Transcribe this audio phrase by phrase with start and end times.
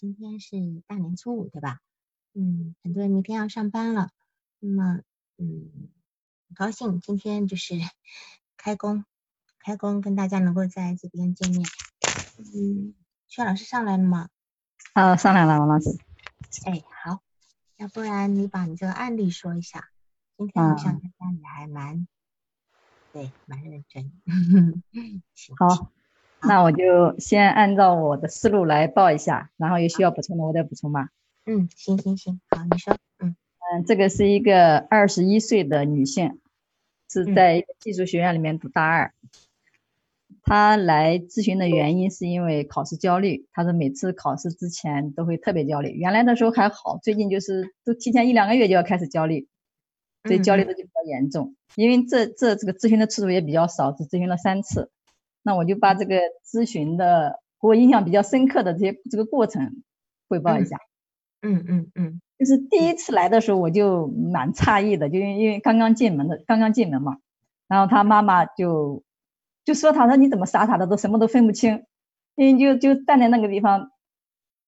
[0.00, 0.56] 今天是
[0.86, 1.80] 大年初五，对吧？
[2.32, 4.12] 嗯，很多人明天要上班了，
[4.60, 5.00] 那么，
[5.38, 5.90] 嗯，
[6.46, 7.74] 很高兴今天就是
[8.56, 9.04] 开工，
[9.58, 11.66] 开工跟大家能够在这边见面。
[12.38, 12.94] 嗯，
[13.26, 14.28] 薛老师上来了吗？
[14.92, 15.90] 啊，上来了，王老师。
[16.64, 17.20] 哎，好，
[17.74, 19.90] 要不然你把你这个案例说一下。
[20.36, 22.06] 今天好像大家也还蛮，
[23.12, 24.12] 对，蛮认真。
[25.58, 25.90] 好。
[26.46, 31.10] 那我就先按照我的思路来报一下，然后有需要补充的我再补充吧。
[31.46, 32.96] 嗯，行行行，好，你说。
[33.18, 33.34] 嗯
[33.70, 36.38] 嗯，这个是一个二十一岁的女性，
[37.10, 39.12] 是在一个技术学院里面读大二。
[40.42, 49.46] 她来咨询的原因是因为考试焦虑，她说每次考试之前都会特别焦虑，原来的时候还好，最近就是都提前一两个月就要开始焦虑，
[50.24, 51.54] 所以焦虑的就比较严重。
[51.74, 54.90] 因为这这这个咨询的次数也比较少，只咨询了三次。
[55.42, 59.82] 那我就把这个咨询的给我印象比较深刻的这些这个过程
[60.28, 60.76] 汇报一下。
[61.40, 67.18] 嗯嗯嗯，就是第一次来的时候我就蛮诧异的，就因为因为刚刚进门的刚刚进门嘛，
[67.68, 69.04] 然后他妈妈就
[69.64, 71.84] 就说他说你怎么傻傻的都什么都分不清，
[72.34, 73.90] 因为就就站在那个地方，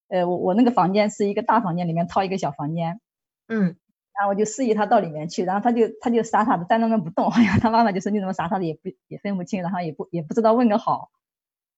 [0.08, 3.00] 呃我我那个房间是一个大房间里面套一个小房间，
[3.48, 3.76] 嗯。
[4.20, 11.10] 然后我就示意他到里面去，然后他就他就傻傻的站在那不动，好像他妈妈就说你怎么傻傻的也不也分不清，然后也不也不知道问个好。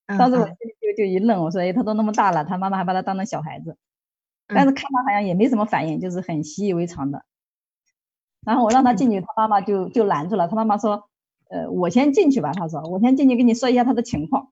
[0.07, 3.77] 当时我心里就就一愣，我说哎他都那么大了，他妈妈还把他当成小孩子，
[4.49, 7.25] 但是看他好像也没什么反应，就是很习以为常的。
[8.45, 11.09] 然后我让他进去，他妈妈就就拦住了，他妈妈说
[11.49, 14.51] 呃我先进去吧，他说我先进去跟你说一下他的情况。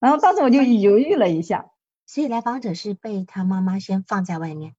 [0.00, 1.72] 然后当时我就犹豫了一下，
[2.06, 4.74] 所以来访者是被他妈妈先放在外面。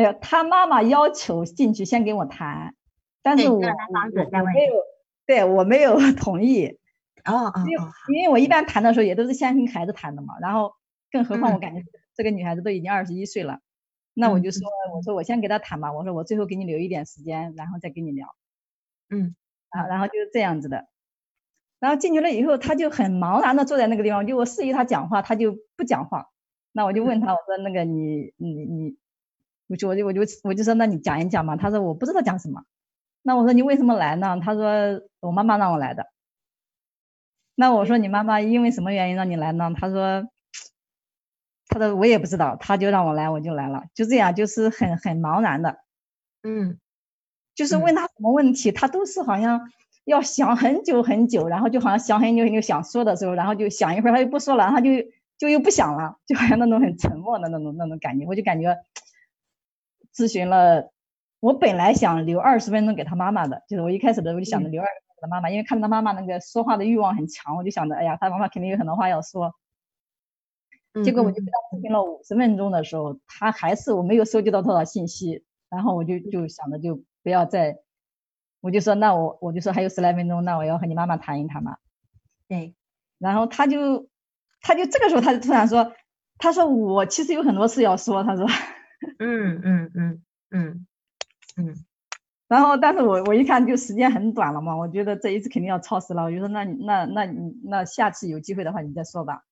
[0.00, 2.74] 没有，他妈妈要求进去先跟我谈，
[3.22, 4.74] 但是我我没有，
[5.26, 6.78] 对我没有同意。
[7.26, 7.84] 哦哦，因为
[8.14, 10.72] 因为我一般谈的时候也都是先跟孩子谈的嘛，然后
[11.12, 11.82] 更何况我感觉
[12.14, 13.60] 这个女孩子都已经二十一岁了，
[14.14, 14.60] 那我就说
[14.94, 18.26] 我说我先给她谈吧，我说我最后给你留一点时间，然后再跟你聊。
[19.10, 19.34] 嗯，
[19.68, 20.86] 啊，然后就是这样子的，
[21.78, 26.28] 然后进去了以后，他就很茫然的坐在那个地方，就我示意他讲话，他就不讲话。
[26.72, 28.96] 那我就问他，我说那个你你你。
[29.70, 31.56] 我就我就我就我就说，那你讲一讲嘛。
[31.56, 32.64] 他说我不知道讲什么。
[33.22, 34.40] 那我说你为什么来呢？
[34.42, 36.08] 他说我妈妈让我来的。
[37.54, 39.70] 那我说你妈妈因为什么原因让你来呢？
[39.78, 40.28] 他说，
[41.68, 43.84] 他说我也不知道，他就让我来，我就来了。
[43.94, 45.78] 就这样，就是很很茫然的。
[46.42, 46.78] 嗯，
[47.54, 49.70] 就是问他什么问题，他都是好像
[50.04, 54.88] 要想很久很久，然后就好像想很久很久想说的时候，然后就想一会儿他又不说了，然后就
[55.38, 58.76] 就又不想了，就好像那种很沉默的那种那种感觉，我就感觉。
[60.20, 60.90] 咨询了，
[61.40, 69.54] 我本来想留二十分钟给他妈妈的，就是我一开始的我就想着留二十分钟给他妈妈，因为看到他妈妈那个说话的欲望很强，我就想着，哎呀，他妈妈肯定有很多话要说。
[71.02, 77.78] 结果我就给他咨询了五十分钟的时候，他还是我没有收集到多少信息，然后我就就想着就不要再，
[78.60, 81.78] 我就说那我我就说还有十来分钟，那我要和你妈妈谈一谈嘛。
[82.48, 82.74] 对，
[83.18, 84.08] 然后他就
[84.60, 85.92] 他就这个时候他就突然说，
[86.38, 88.46] 他说我其实有很多事要说，他说。
[89.18, 90.86] 嗯嗯嗯嗯
[91.56, 91.74] 嗯，
[92.48, 99.44] 然后但是我我一看就时间很短了嘛，我觉得这一次肯定要超时了，我就说那那那你那下次有机会的话你再说吧，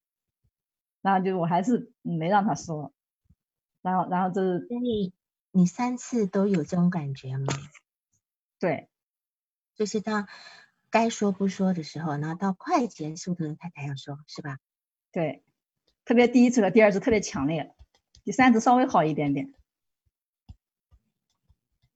[1.03, 2.93] 然后就我还是没让他说，
[3.83, 5.13] 然后然后这是你
[5.53, 7.47] 你三次都有这种感觉吗？
[8.61, 8.89] 对，
[9.77, 10.29] 就是他
[10.91, 14.59] 该说不说的时候，然后到快结束的时候他才要说，是吧？
[15.13, 15.43] 对，
[16.05, 17.75] 特别第一次和第二次特别强烈。
[18.29, 19.55] 第三次稍微好一点点，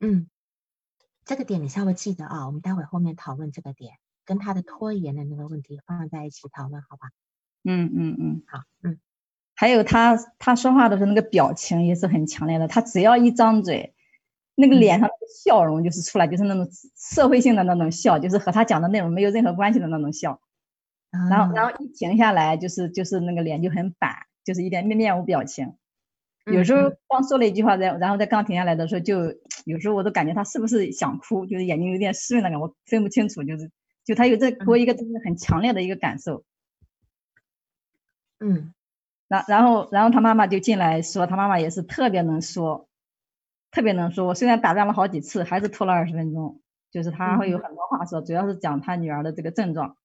[0.01, 0.31] 嗯，
[1.27, 7.11] 这个点你稍微记得啊，我们待会后面讨论这个点，跟他的拖延的那个问题放在一起讨论，好吧？
[7.65, 8.99] 嗯嗯嗯，好，嗯，
[9.55, 13.95] 还有他他说话的时候那个表情也是很强烈的，他只要一张嘴，
[14.55, 15.15] 那个脸上的
[15.45, 16.67] 笑容就是出来，就是那种
[16.97, 20.41] 社会性的那种笑，就是和他讲的内容没有任何关系的那种笑，
[21.29, 25.77] 然后然后一停下来，就是就是那个脸就很板，就是一点面面无表情。
[26.47, 29.33] 有时候光说了一句话，然然后再刚停下来的时候，就
[29.65, 33.71] 有时候我都感觉他是不是想哭，就是眼睛有点湿润那个，我分不清楚，就是
[34.05, 36.43] 就他有这给我一个就是很强烈的一个感受。
[38.41, 38.75] 嗯，
[39.29, 42.89] 然然后然后他妈妈就进来说，他妈妈也是特别能说，
[43.71, 44.27] 特别能说。
[44.27, 46.61] 我虽然打断了好几次，还是拖了二十分钟，
[46.91, 49.97] 就是他会有很多话说，主要是讲他女儿的这个症状。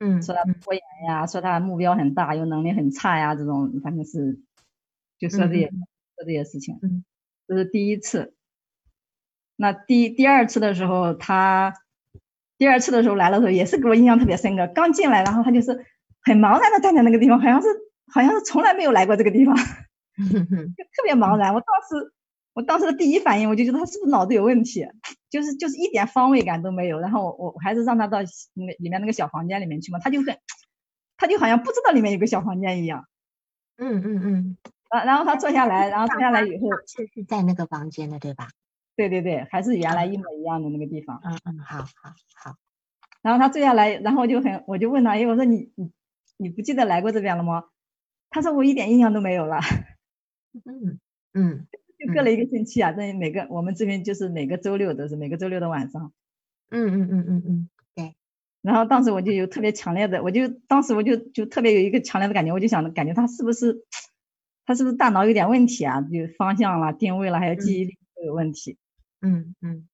[0.00, 4.40] 嗯，说他拖延呀，说他目标很大，又能力很差呀，这种反正是。
[5.20, 7.04] 就说这些说这些事情，嗯，
[7.46, 8.34] 这是第一次。
[9.56, 11.74] 那第第二次的时候，他
[12.56, 14.66] 第二次的时候来的时候，也是给我印象特别深刻。
[14.74, 15.84] 刚进来，然后他就是
[16.22, 17.68] 很茫然的站在那个地方，好像是
[18.06, 19.54] 好像是从来没有来过这个地方，
[20.16, 21.52] 就特别茫然。
[21.52, 22.12] 我当时，
[22.54, 24.86] 我当时的第一反应，我就觉得他是不是脑子有问题，
[25.28, 26.98] 就是就是一点方位感都没有。
[26.98, 28.20] 然后我我还是让他到
[28.54, 30.38] 那里面那个小房间里面去嘛，他就很，
[31.18, 33.04] 他就好像不知道里面有个小房间一样。
[33.76, 34.56] 嗯嗯嗯。
[34.92, 38.48] 然然后他坐下来，然后坐下来以后，是是在那个房间的对吧？
[38.96, 41.20] 对对对，还是原来一模一样的那个地方。
[41.24, 42.56] 嗯嗯，好好好。
[43.22, 45.90] 然后他坐下来，然后我就很，我就问他，哎，我说你你
[46.36, 47.64] 你不记得来过这边了吗？
[48.30, 49.58] 他说我一点印象都没有了。
[50.64, 50.98] 嗯
[51.32, 51.66] 嗯，
[51.98, 56.12] 就隔了一个星期啊，这每个我们这边就是每个周六都是每个周六的晚上。
[56.70, 58.14] 嗯嗯嗯嗯嗯，对。
[58.62, 63.84] 然后当时我就有特别强烈的，我就当时我就就特别有一个强烈的感觉，我就想感觉他是不是
[64.70, 66.00] 他是不是大脑有点问题啊？
[66.00, 68.78] 就方向啦、定位啦，还有记忆力都有问题。
[69.20, 69.88] 嗯嗯。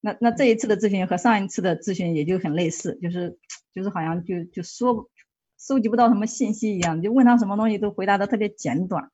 [0.00, 3.36] 那那这一次的咨询和上一次的咨询也就很类似，就是
[3.74, 5.10] 就是好像就就说
[5.58, 9.10] 收集不到什么信息一样，就问他什么东西都回答的特别简短，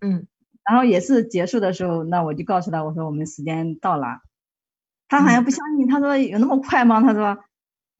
[0.00, 0.26] 嗯，
[0.68, 4.18] 然后也是结束的时候，那我就告诉他我说我们时间到了，
[5.06, 7.00] 他好像不相信，他说有那么快吗？
[7.00, 7.38] 他说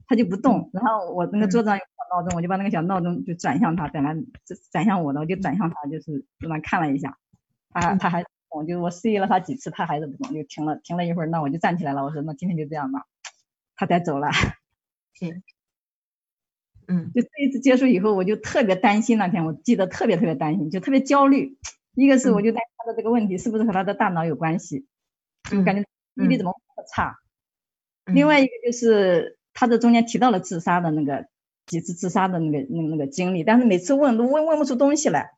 [0.08, 1.78] 他就不动，然后我那个桌子上
[2.10, 4.16] 闹钟，我就把那个小闹钟就转向他，本来
[4.72, 7.16] 转向我的，我就转向他，就是让他看了一下，
[7.70, 8.24] 他他还。
[8.52, 12.02] 我就我示意了他几次，他还是不动，就停了，停了一会儿，那我就站起来了。
[12.02, 13.06] 我说那今天就这样吧，
[13.76, 14.28] 他才走了。
[15.14, 15.40] 是，
[16.88, 19.18] 嗯，就这一次结束以后，我就特别担心。
[19.18, 21.58] 那天我记得特别特别担心，就特别焦虑。
[21.94, 24.88] 一个是我就担心他的这个问题是不是和他的大脑有关系，
[25.48, 27.20] 就感觉记忆力怎么这么差。
[28.06, 31.28] 另外一个就是他这中间提到了自杀的那个
[31.70, 35.30] 几次自杀的那个那个那个经历，但是每次问都问问不出东西来。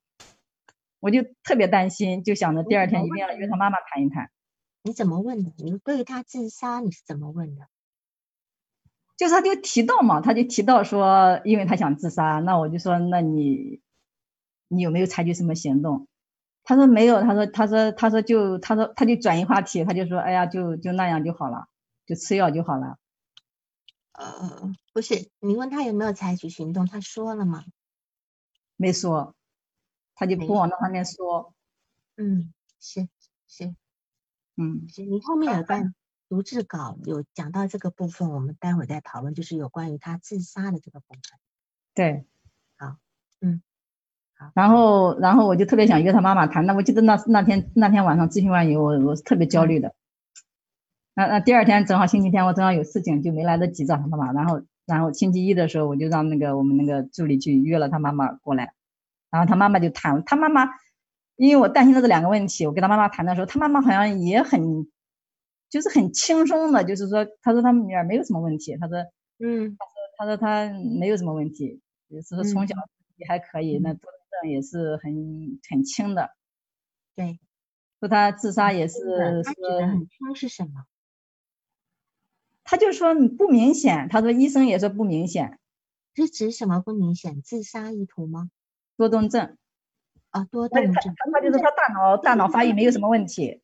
[0.98, 4.30] 我就特别担心，就想着第二天一定要约他妈妈谈一谈。
[4.82, 5.52] 你怎么问的？
[5.58, 7.66] 你对于他自杀你是怎么问的？
[9.18, 13.82] 就是他就提到嘛，他就提到说，因为他想自杀，那我就说，那你
[14.68, 16.08] 你有没有采取什么行动？
[16.64, 21.66] 他说没有，他说他说他说就他说他就转移话题，他就说，哎呀，就就那样就好了，
[22.06, 22.96] 就吃药就好了。
[24.12, 27.64] 呃，不是，你问他有没有采取行动，他说了吗？
[28.76, 29.34] 没说。
[30.14, 31.52] 他就不往那方面说，
[32.16, 33.08] 嗯，是
[33.48, 33.74] 是，
[34.56, 35.94] 嗯，是你后面有段
[36.28, 41.20] 读字稿有讲到这个部分，我们待会再讨论，就是有关于他自杀的这个部分。
[41.94, 42.26] 对，
[42.76, 42.98] 好，
[43.40, 43.62] 嗯，
[44.36, 49.94] 好，然后然后我就特别想约他妈妈谈，那我记得那那天那天晚上咨询完以后，我我是特别焦虑的。
[51.14, 54.32] 那那第二天正好星期天，我正好有事情，就没来得及找他妈妈。
[54.32, 58.72] 然后然后星期一的时候，我就让那个我们那个助理去约了他妈妈过来。
[59.30, 60.68] 然后他妈妈就谈，他妈妈，
[61.36, 64.86] 因为我担心的这两个问题，我跟他妈妈谈的时候，他妈妈好像也很，
[65.70, 68.98] 就是很轻松的，就是说，他说他们女儿没有什么问题，他说，
[69.38, 71.80] 嗯，他说他说他没有什么问题，
[72.10, 72.74] 就是说从小
[73.16, 76.30] 也还可以，那多动症也是很很轻的，
[77.16, 77.38] 对，
[78.00, 80.84] 说他自杀也是说很轻是什么？
[82.64, 85.58] 他就说你不明显，他说医生也说不明显，
[86.14, 87.42] 是指什么不明显？
[87.42, 88.50] 自杀意图吗？
[88.96, 89.56] 多动症，
[90.30, 93.62] 啊，多动症，他就是他大脑大脑发育没有什么问题，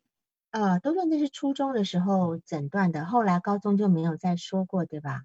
[0.50, 5.22] 啊，多动症是初中的时候诊断的，后来高中就没有再说过，对吧？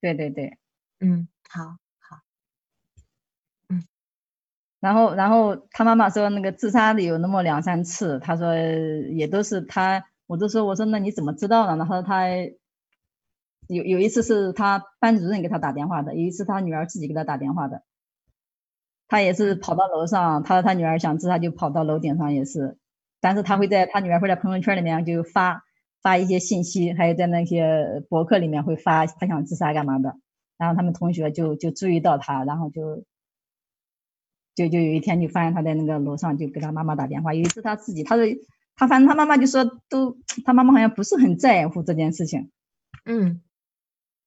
[0.00, 0.58] 对对对，
[0.98, 2.22] 嗯，好，好，
[3.68, 3.84] 嗯，
[4.80, 11.76] 然后然后他妈妈说那个自杀的有那么两三次，他说也都是他，我就说我说那你怎么知道呢？
[11.76, 12.24] 然后他
[13.72, 17.82] 有有一次是他班主任给他打电话的，有一次他女儿自己给他打电话的。
[19.08, 22.78] 他也是跑到楼上，他他女儿想自杀就跑到楼顶上也是，
[23.20, 25.64] 但是他会在他女儿会在朋友圈里面就发
[26.00, 30.16] 发一些信息，还有在那些博客里面会发他想自杀干嘛的，
[30.56, 33.04] 然后他们同学就就注意到他，然后就
[34.54, 38.24] 就就有一天就发现他在那个楼上就给他妈妈打电话，有一次他自己他说
[38.76, 42.50] 他反正他妈妈就说都他妈妈好像不是很在乎这件事情，
[43.04, 43.42] 嗯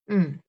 [0.08, 0.40] 嗯，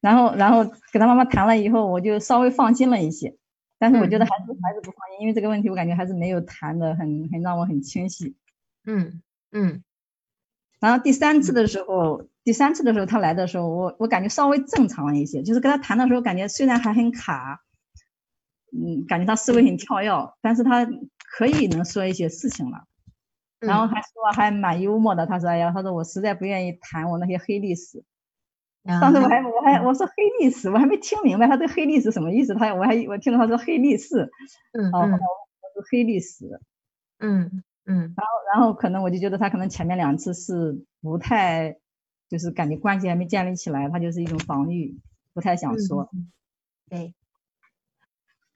[0.00, 3.36] 然后然后给他妈妈谈了以后，我就稍微放心了一些。
[3.78, 8.36] 但是我觉得还是还是不放心，因为这个问题我感觉还是没有谈的很很让我很清晰。
[8.84, 9.82] 嗯嗯。
[10.80, 17.62] 然后第三次的时候，第三次的时候他来的时候，我我感觉稍微正常了一些，就是跟他谈的时候，感觉虽然还很卡，
[18.72, 20.86] 嗯，感觉他思维很跳跃，但是他
[21.18, 22.84] 可以能说一些事情了。
[23.60, 28.02] 然后还说还蛮幽默的，他说哎呀，他说我实在不愿意谈我那些黑历史。
[28.84, 32.54] 当时我还我还我说黑历史，我还没听明白他这黑历史什么意思。
[32.54, 34.30] 他我还我听到他说黑历史，
[34.72, 36.60] 嗯哦，我说黑历史，
[37.18, 41.76] 嗯嗯，然后然后可能我就觉得他可能前面两次是不太，
[42.28, 44.98] 就是感觉关系还没建立起来，他就是一种防御，
[45.34, 46.08] 不太想说。
[46.88, 47.14] 对，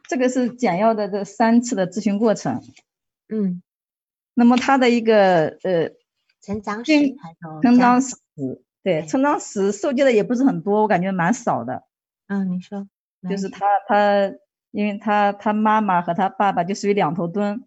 [0.09, 2.63] 这个是简要的这三次的咨询过程。
[3.29, 3.63] 嗯，
[4.35, 5.91] 那么他的一个呃
[6.41, 6.93] 成长史
[7.63, 8.17] 成长史，
[8.85, 11.83] 对从当时受教的也不是很多，我感觉蛮少的。
[12.29, 12.87] 嗯，你说
[13.29, 14.33] 就是他他，
[14.71, 17.65] 因为他他妈妈和他爸爸就属于两头蹲，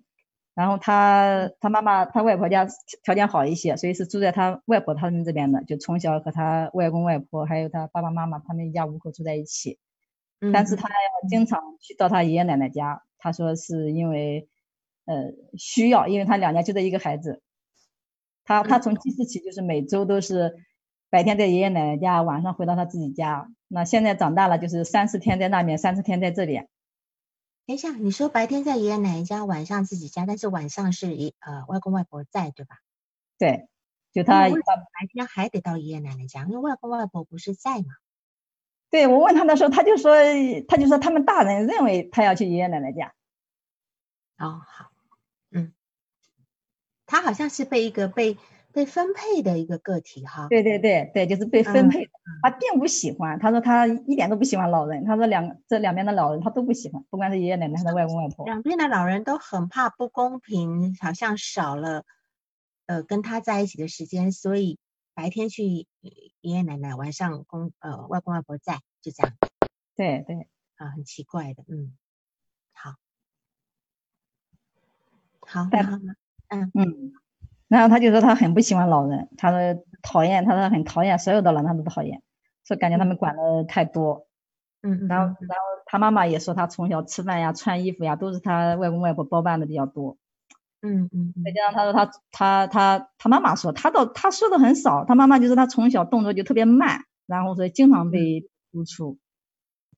[0.53, 2.67] 然后他他妈妈他外婆家
[3.03, 9.79] 条件好一些，所以是住在他外婆他们这边的，就从小和他外公外婆还有他爸爸妈妈他们一家五口住在一起。
[10.39, 14.47] 嗯但是他要经常去到他爷爷奶奶家，他说是因为
[15.05, 17.41] 呃需要，因为他两家就这一个孩子，
[18.43, 20.55] 他他从记事起就是每周都是
[21.09, 23.49] 白天在爷爷奶奶家，晚上回到他自己家。
[23.67, 26.57] 那现在长大了，就是三四天在那边，三四天在这里。
[27.65, 32.77] 等一下，你说白天在爷爷奶奶家，晚上自己家，但是晚上是爷呃外公外婆在，对吧？
[33.37, 33.67] 对，
[34.13, 34.51] 就他白
[35.11, 36.43] 天还得到爷爷奶奶家？
[36.43, 37.95] 因为外公外婆不是在嘛？
[38.89, 40.13] 对我问他的时候，他就说
[40.67, 43.13] 他就说他们大人认为他要去爷爷奶奶家。
[44.37, 44.91] 哦，好，
[45.51, 45.73] 嗯，
[47.05, 48.37] 他好像是被一个被
[48.73, 50.47] 被分配的一个个体哈。
[50.49, 52.11] 对对对对，就是被分嗯配的。
[52.43, 55.03] 他并不喜欢，他说他一点都不喜欢老人。
[55.05, 58.45] 他说两这两边的老人他都不喜欢，不管是爷爷奶奶还是外公外婆。
[58.45, 62.05] 两边的老人都很怕不公平，好像少了
[62.85, 64.77] 呃跟他在一起的时间，所以
[65.13, 65.87] 白天去爷
[66.41, 69.33] 爷奶奶，晚上公呃外公外婆在，就这样
[69.95, 71.97] 对对，啊，很奇怪的，嗯，
[72.73, 72.95] 好，
[75.41, 76.13] 好，但然后呢？
[76.49, 77.13] 嗯，
[77.67, 79.59] 然后他就说他很不喜欢老人，他说
[80.01, 82.21] 讨厌，他说很讨厌所有的老人，他都讨厌，
[82.65, 84.27] 说感觉他们管的太多。
[84.83, 90.17] 嗯嗯，然后嗯然后他妈妈也说他从小吃饭呀、穿衣服呀都是他外公外婆包办的比较多。
[90.81, 99.17] 嗯嗯嗯再加上他说他他他他妈妈说他倒他说的很少，他妈妈就说他从小动作就特别慢，然后所以经常被督促。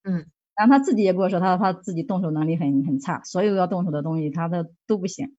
[0.03, 5.35] 嗯然后他自己也跟我说，他说他自己动手能力很很差，所有要动手的东西他的都不行。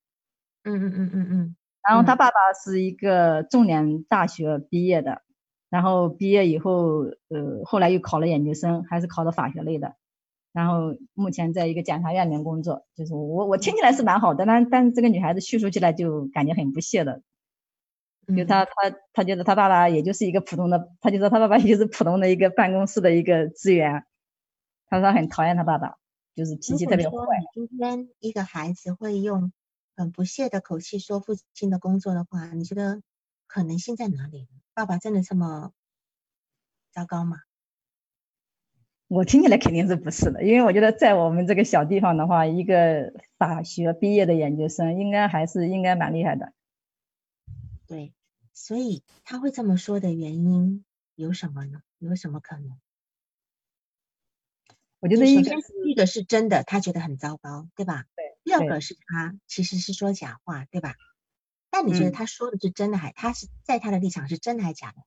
[0.63, 1.55] 嗯嗯嗯嗯嗯
[1.87, 5.21] 然后他嗯爸爸是一个重点大学毕业的，
[5.69, 9.95] 然后毕业以后，呃，后来又考了研究生，还是考的法学类的，
[10.53, 12.85] 然后目前在一个检察院里面工作。
[12.95, 17.21] 就是我我听起来是蛮好的，但但是这个女孩子叙述起来就感觉很不屑的，
[18.27, 18.71] 嗯，就她她
[19.13, 24.03] 她觉得她爸爸也就是一个普通的，他就说他爸爸也就是普通的一个办公室的一个职员，
[24.87, 25.95] 她说他很讨厌她爸爸，
[26.35, 27.15] 就是脾气特别坏。
[27.55, 29.51] 今天一个孩子会用
[29.95, 33.01] 很不屑的口气说父亲的工作的话，你觉得
[33.47, 34.47] 可能性在哪里？
[34.73, 35.73] 爸爸真的这么
[36.91, 37.37] 糟糕吗？
[39.07, 46.53] 我听起来肯定是不是的，因为我觉得在我们这个小地方的话，一个法学毕业的研究生应该还是应该蛮厉害的。
[47.87, 48.13] 对，
[48.53, 51.81] 所以他会这么说的原因有什么呢？
[51.99, 52.79] 有什么可能？
[55.01, 58.05] 我觉得一个就首先第一个是真的，他觉得很糟糕，对吧？
[58.43, 58.51] 对。
[58.51, 60.95] 第二个是他其实是说假话，对吧？
[61.69, 64.97] 但你觉得嗯他说的是真的还，他是在他的立场是真的还是假的？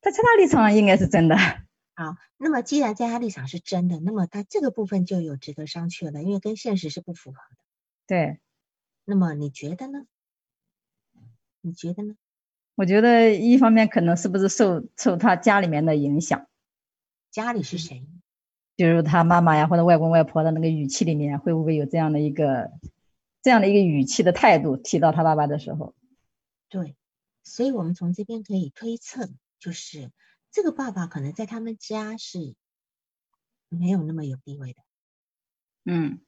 [0.00, 1.36] 在他立场应该是真的。
[1.94, 7.56] 好，那么既然在他立场是真的，那么他这个部分就有值得商榷了，因为跟现实是不符合的。
[8.06, 8.38] 对，
[9.04, 10.06] 那么你觉得呢？
[11.60, 12.14] 你觉得呢？
[12.76, 16.46] 我觉得一方面可能是不是受受他家里面的影响，
[17.32, 18.06] 家里是谁？
[18.78, 22.70] 比如他妈妈呀或者外公外婆的那个语气里面，会不会有这样的一个
[23.42, 25.96] 这样的一个语气的态度提到他爸爸的时候？
[26.68, 26.94] 对，
[27.42, 30.12] 所以我们从这边可以推测，就是
[30.52, 32.54] 这个爸爸可能在他们家是
[33.68, 34.80] 没有那么有地位的，
[35.84, 36.20] 嗯，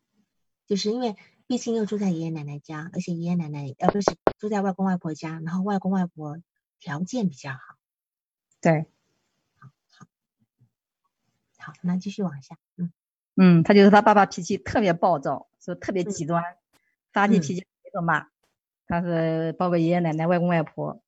[0.67, 1.15] 就是因为
[1.47, 6.37] 毕竟又住在爷爷奶奶家，而且爷爷奶奶呃不是住在外公外婆家，然后外公外婆
[6.81, 7.59] 条件比较好。
[8.61, 8.87] 对，
[11.61, 12.93] 好，那继续往下，嗯
[13.37, 16.43] 嗯，他就是他爸爸脾气特别暴躁，说特别嗯极端，
[17.13, 18.27] 发起嗯脾气没个骂。
[18.87, 21.01] 他是包括爷爷奶奶、外公外婆，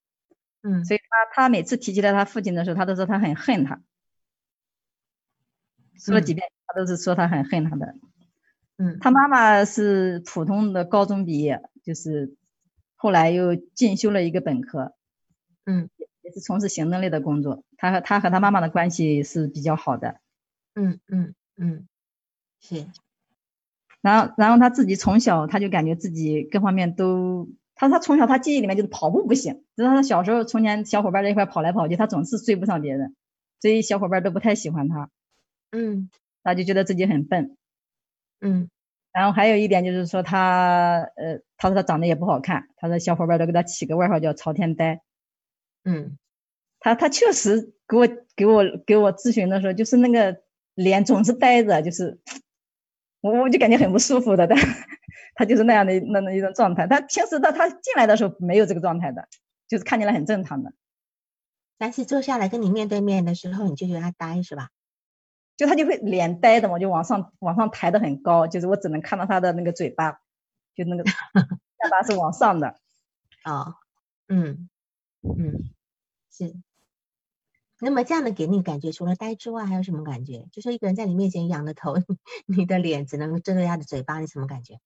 [0.62, 3.82] 嗯所以他他每次提起来他父亲的时候，他都说他很恨他，
[5.99, 7.97] 说了几嗯遍，他都是说他很恨他的。
[8.76, 12.37] 嗯，他妈妈是普通的高中毕业，就是
[12.94, 14.94] 后来又进修了一个本科，
[15.66, 15.90] 嗯
[16.23, 17.64] 也是从事行政类的工作。
[17.76, 20.21] 他和他和他妈妈的关系是比较好的。
[20.76, 21.86] 嗯嗯嗯，
[22.60, 22.86] 是，
[24.00, 33.14] 然后，然后他自己从小他就感觉自己各方面都，他他从小他记忆里面就是跑步不行，就是他小时候从前小伙伴在一块跑来跑去，他总是追不上别人，
[33.60, 35.10] 所以小伙伴都不太喜欢他，
[35.72, 36.10] 嗯
[36.42, 37.56] 他就觉得自己很笨。
[38.40, 38.68] 嗯
[39.12, 45.02] 然后还有一点就是说他，呃，他说他长得也不好看，他说小伙伴都给他起个外号叫朝天呆。
[45.84, 46.16] 嗯
[46.80, 50.40] 他他确实给我给我给我咨询的时候，就是那个
[50.82, 52.20] 脸总是呆着，就是
[53.20, 54.58] 我我就感觉很不舒服的，但
[55.34, 56.86] 他就是那样的那那一种状态。
[56.86, 59.28] 他平时的他进来的时候没有这个状态的，
[59.68, 60.72] 就是看起来很正常的。
[61.78, 64.68] 但是坐下来跟你面对面的时候，你就觉得他呆是吧？
[65.56, 70.20] 就他就会脸呆的嘛，就往上往上抬的很高，就是我只能看到他的那个嘴巴，
[70.74, 71.04] 就那个
[71.82, 72.76] 下巴是往上的。
[73.44, 73.74] 哦，
[74.28, 74.68] 嗯
[75.22, 75.70] 嗯，
[76.30, 76.54] 是。
[77.84, 80.46] 那么这样的给你感觉，除了呆之外，还有什么感觉？
[80.52, 81.96] 就说一个人在你面前仰着头，
[82.46, 84.78] 你的脸只能遮着他的嘴巴，你什么感觉？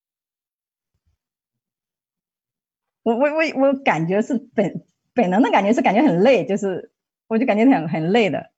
[3.03, 6.91] 我我我我感觉是本本能的感觉是感觉很累，就是
[7.29, 8.51] 我就感觉很很累的。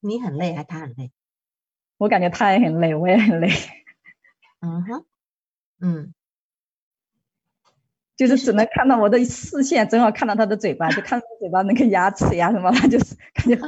[0.00, 1.10] 你很累还是他很累？
[1.96, 3.48] 我感觉他也很累，我也很累。
[4.60, 5.06] 嗯哼，
[5.80, 6.14] 嗯，
[8.14, 13.58] 就是只能看到我的视线，正好看到他的嘴巴，就看到嘴巴那个牙齿呀什么， 就是感觉。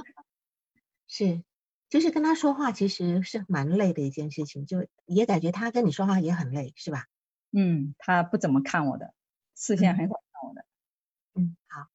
[1.09, 1.43] 是，
[1.89, 7.07] 就是跟他说话其实是蛮累的一件事情，就也感觉他跟你说话也很累，是吧？
[7.51, 9.15] 嗯，他不怎么看我的，
[9.57, 10.65] 视线很少看我的。
[11.35, 11.87] 嗯，好。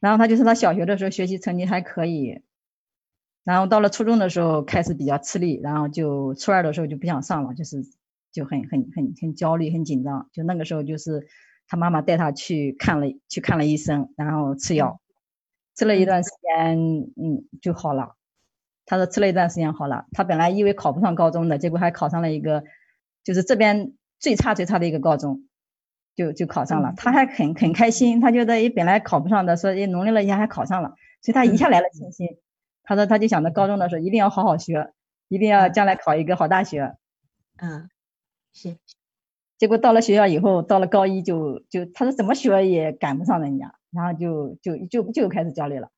[0.00, 2.40] 然后他就是他小学的时候学习成绩还可以，
[3.44, 7.84] 然后到了初中的时候开始比较吃力，然后就初二的时候就不想上了，就是
[8.32, 11.28] 就很很很很焦虑很紧张，就那个时候就是
[11.68, 14.98] 他妈妈带他去看了去看了医生，然后吃药。
[15.80, 16.78] 吃了一段时间，
[17.16, 18.16] 嗯，就好了。
[18.84, 20.04] 他说吃了一段时间好了。
[20.12, 22.64] 他本来以为考不上高中的，结果还考上了一个，
[23.24, 25.44] 就是这边最差最差的一个高中，
[26.14, 26.92] 就就考上了。
[26.98, 30.90] 他还很很开心，他觉得也本来考不上的，说也努力了一下还考上了，
[31.22, 32.28] 所以他一下来了信心。
[32.82, 34.92] 他说他就想着高中的时候一定要好好学，
[35.28, 36.94] 一定要将来考一个好大学。
[37.56, 37.88] 嗯，
[38.52, 38.76] 是。
[39.56, 43.79] 结果到了学校以后，到了高一就就他说怎么学也赶不上人家。
[43.90, 45.90] 然后就就就就开始焦虑了，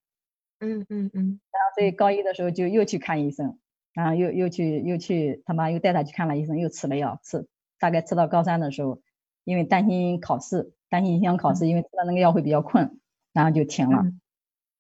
[0.61, 3.59] 嗯嗯嗯，然后所以高一的时候就又去看医生，
[3.93, 7.47] 然后又又去又去他妈又带他去看了医生，又吃了药，吃
[7.79, 9.01] 大概吃到高三的时候，
[9.45, 12.99] 因为担心考试，担心影响考试，因为吃了那个药会比较困，
[13.33, 14.05] 然后就停了，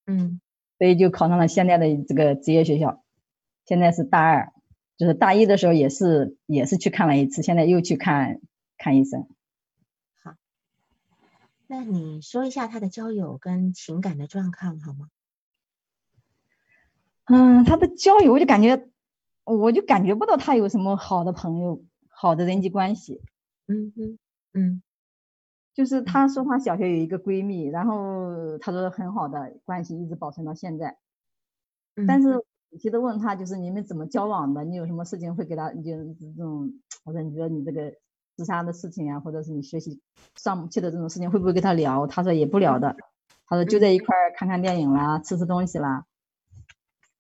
[0.07, 0.40] 嗯，
[0.79, 3.05] 所以就考上了现在的这个职业学校，
[3.66, 4.53] 现在是大二，
[4.96, 8.40] 就是大一的时候也是也是去看了一次，现在又去看
[8.79, 9.27] 看医生。
[11.75, 15.09] 那你说一下他的交友跟情感的状况好吗？
[17.25, 18.91] 嗯，他的交友我就感觉，
[19.45, 23.23] 我就感觉不到他有什么好的朋友、好的人际关系。
[23.69, 24.19] 嗯嗯
[24.53, 24.83] 嗯，
[25.73, 30.99] 就是他说他小学有一个闺蜜，然后他说很好的关系一直保存到现在。
[32.07, 32.35] 但是
[32.71, 34.63] 仔细的问他，就是你们怎么交往的？
[34.63, 35.73] 你有什么事情会给他？
[35.73, 36.71] 就这种，
[37.05, 37.95] 我说你觉得你这个。
[38.42, 40.00] 自杀的事情啊，或者是你学习
[40.35, 42.09] 上不去的这种事情，会不会跟他聊？
[42.09, 42.96] 他说也不聊的。
[43.46, 46.05] 他说就在一块儿看看电影啦，吃吃东西啦。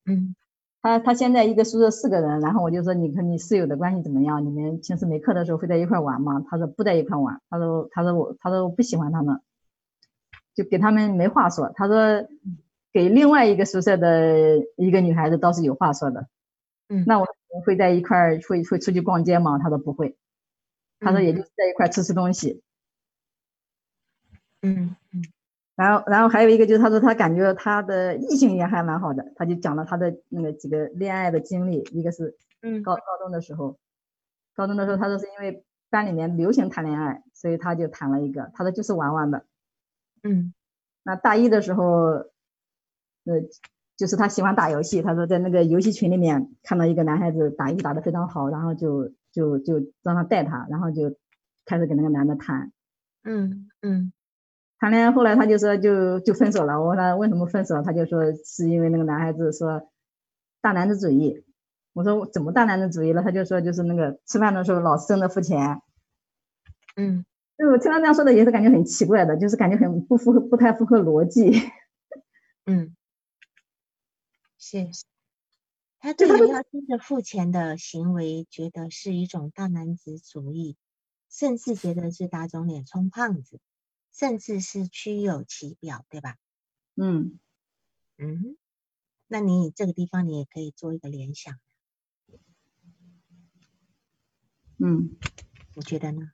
[0.04, 0.34] 嗯，
[0.82, 4.44] 他他现在一个宿舍四个人，然后我就说你和你室友的关系怎么样？
[4.44, 6.44] 你们平时没课的时候会在一块玩吗？
[6.48, 7.40] 他说不在一块玩。
[7.48, 9.40] 他说他说我他说我不喜欢他们，
[10.56, 11.70] 就给他们没话说。
[11.76, 12.26] 他说
[12.92, 16.26] 给另外一个宿舍的一个女孩子倒是有话说的。
[16.88, 19.58] 嗯，那我们会在一块儿会会出去逛街吗？
[19.58, 20.16] 他说不会。
[21.02, 22.62] 他说，也就是在一块吃吃东西，
[24.62, 25.22] 嗯嗯，
[25.74, 32.82] 然后然后还有一个就是，他说他感觉他的异性缘还蛮好的，他就讲了他的那个几个恋爱的经历，一个是嗯。
[32.82, 33.76] 高高中的时候，
[34.54, 39.44] 高中的时候他说是因为班里面流行谈恋爱，所以他就谈了一个，他说就是玩玩的，
[40.22, 40.54] 嗯，
[41.02, 41.84] 那大一的时候，
[43.24, 43.42] 呃，
[43.96, 49.12] 就是他喜欢打游戏，他说在那个游戏群里面看到一个男孩子打游戏打得非常好，然后就。
[49.32, 51.16] 就就让他带他，然后就
[51.64, 52.70] 开始跟那个男的谈，
[53.24, 54.12] 嗯嗯，
[54.78, 56.80] 谈恋爱后来他就说就就分手了。
[56.80, 59.90] 我问他为什么分手，他就说是因为那个男孩子说
[60.60, 61.44] 大男子主义。
[61.94, 63.22] 我说怎么大男子主义了？
[63.22, 65.78] 他就说就是那个吃饭的时候老是争着付钱。
[66.96, 67.26] 嗯，
[67.58, 71.52] 就我听他这样说的也是感觉很奇怪的，就是感觉很不符合不太符合逻辑。
[72.64, 72.96] 嗯，
[74.58, 74.78] 是。
[76.02, 80.76] 他对于要争着付钱的行为，觉得是一种大男子主义，
[81.30, 83.60] 甚至觉得是打肿脸充胖子，
[84.12, 86.38] 甚至是虚有其表，对吧？
[86.96, 87.38] 嗯
[88.18, 88.56] 嗯，
[89.28, 91.60] 那你这个地方你也可以做一个联想，
[94.78, 95.16] 嗯，
[95.74, 96.32] 你觉得呢？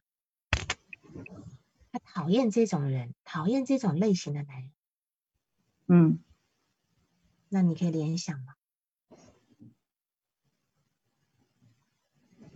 [1.93, 4.73] 他讨厌这种人，讨厌这种类型的男人，
[5.89, 6.25] 嗯，
[7.51, 8.55] 那你可以联想吗？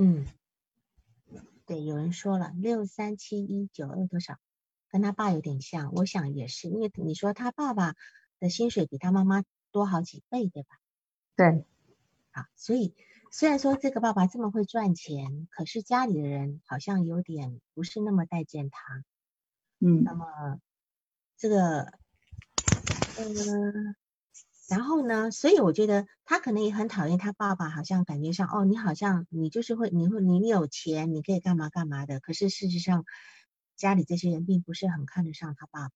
[0.04, 0.26] 嗯，
[1.64, 4.36] 对，有人说了六三七一九二多少，
[4.88, 7.94] 跟他爸有点像，我想也是，因为你说他爸爸
[8.40, 10.80] 的薪水比他妈妈多好几倍，对吧？
[11.36, 11.64] 对，
[12.32, 12.96] 啊，所以
[13.30, 19.04] 虽然说这个爸爸这么会赚钱，可是家里的人好像有点不是那么待见他。
[19.78, 20.26] 嗯那么
[21.36, 21.82] 这个，
[23.18, 23.94] 呃，
[24.72, 32.20] 然后呢，所以我觉得他可能也很讨厌他爸爸，好像感觉上哦，你好像你就是会，你会你你有钱，你可以干嘛干嘛的。
[32.20, 33.04] 可是事实上，
[33.76, 35.94] 家里这些人并不是很看得上他爸爸。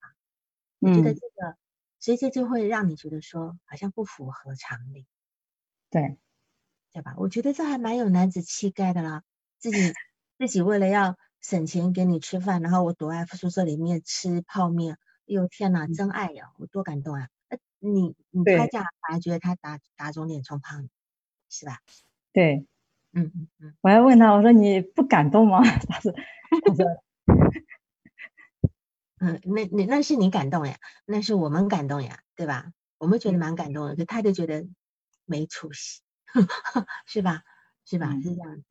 [0.81, 1.57] 我觉得嗯这个，
[2.01, 5.07] 所以这就会让你觉得说，好像不符合常理。
[5.91, 6.19] 对，
[6.93, 7.15] 对吧？
[7.19, 9.23] 我觉得这还蛮有男子气概的啦，
[9.59, 9.79] 自己
[10.39, 17.29] 自己为了要省钱给你吃饭，然后我躲在宿舍里面吃泡面，哎呦天哪，真爱呀、我多感动啊！
[17.83, 20.89] 呃，你你对他这样反而觉得他打打肿脸充胖子，
[21.51, 21.79] 是吧？
[22.33, 22.67] 对，
[23.13, 25.61] 嗯嗯嗯，我还问他，我说你不感动吗？
[25.89, 26.87] 他说，他说，
[29.21, 32.73] 嗯，那那那是你感动呀，那是我们感动呀，对吧？
[32.99, 34.67] 我们觉得蛮感动的，可他就觉得
[35.27, 36.03] 没出息，
[37.07, 37.43] 是吧？
[37.85, 38.11] 是吧？
[38.15, 38.65] 嗯是这样子。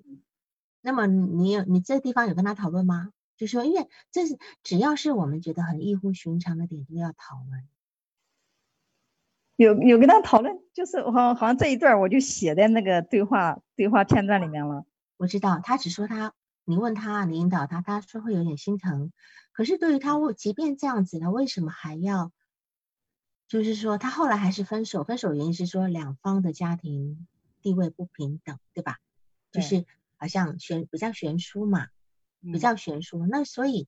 [0.82, 3.12] 那么你有你这地方有跟他讨论吗？
[3.38, 7.68] 就说因为这是只要是我们觉得很异乎寻常的点，都要讨论。
[9.56, 14.86] 有有跟他讨论，就是我好像好像这一段我就写在那个对话对话片段里面了。
[15.18, 16.34] 我知道他只说他，
[16.66, 19.12] 你问他，你引导他，他说会有点心疼。
[19.54, 22.32] 可是对于他，为即便这样子他，为什么还要？
[23.48, 27.28] 就是说他后来还是分手，分手原因是说两方的家庭
[27.62, 28.98] 地位不平等，对吧？
[29.52, 29.86] 就是
[30.18, 31.88] 好像悬比较悬殊嘛，
[32.42, 33.26] 比嗯较悬殊。
[33.28, 33.88] 那所以，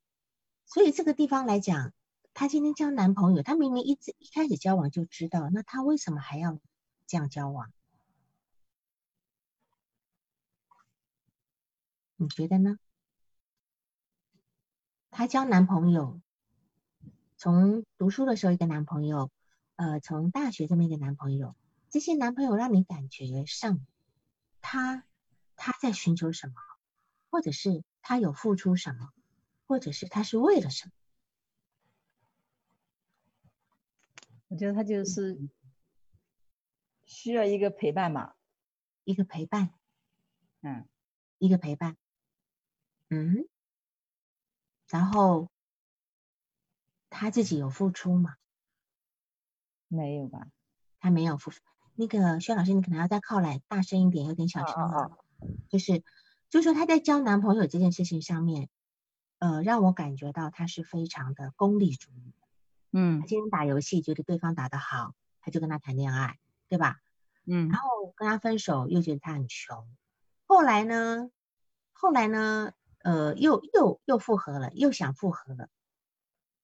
[0.65, 1.91] 所以这个地方来讲，
[2.39, 6.59] 她今天交男朋友，她明明一直一开始交往就知道，那她为什么还要
[7.07, 7.73] 这样交往？
[12.15, 12.77] 你觉得呢？
[15.09, 16.21] 她交男朋友，
[17.37, 19.31] 从读书的时候一个男朋友，
[19.75, 21.55] 呃，从大学这么一个男朋友，
[21.89, 23.83] 这些男朋友让你感觉上，
[24.61, 25.03] 他
[25.55, 26.53] 他在寻求什么，
[27.31, 29.09] 或者是他有付出什么，
[29.65, 30.91] 或者是他是为了什么？
[34.47, 35.39] 我觉得他就是
[37.05, 38.33] 需要一个陪伴嘛。
[39.03, 39.73] 一个陪伴，
[40.59, 40.85] 嗯，
[41.37, 41.95] 一个陪伴，
[43.07, 43.47] 嗯，
[44.89, 45.49] 然后
[47.09, 48.35] 他自己有付出吗？
[49.87, 50.49] 没有吧？
[50.99, 51.61] 他没有付出。
[51.95, 55.25] 那个薛老师，你可能要再靠来大声一点，有点小声哦了。
[55.69, 56.03] 就是，
[56.49, 58.67] 就是说他在交男朋友这件事情上面，
[59.39, 62.33] 呃，让我感觉到他是非常的功利主义。
[62.91, 66.37] 嗯他今天打游戏觉得对方打得好，他就跟他谈恋爱，
[66.69, 66.97] 对吧？
[67.45, 69.87] 嗯然后跟他分手又觉得他很穷，
[70.45, 71.29] 后来呢，
[71.93, 72.73] 后来呢，
[73.03, 75.69] 呃，又又又复合了，又想复合了，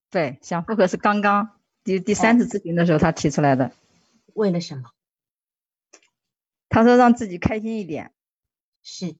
[0.09, 3.71] 对，想复合是刚刚第第三次咨询的时候他提出来的。
[4.33, 4.91] 为了什么？
[6.69, 8.11] 他说让自己开心一点。
[8.81, 9.15] 是，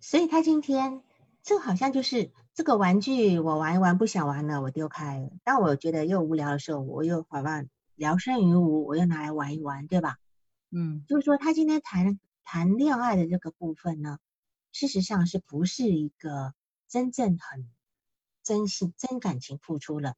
[0.00, 1.02] 所以他今天
[1.42, 5.28] 这好像就是这个玩具，我玩一玩不想玩了，我丢开了。
[5.44, 7.62] 当我觉得又无聊的时候，我又好吧，
[7.96, 10.16] 聊胜于无，我又拿来玩一玩，对吧？
[10.70, 14.18] 嗯就是说，他今天谈谈恋爱的这个部分呢，
[14.72, 16.54] 事实上是不是一个
[16.88, 17.68] 真正很
[18.42, 20.14] 真心、真感情付出了？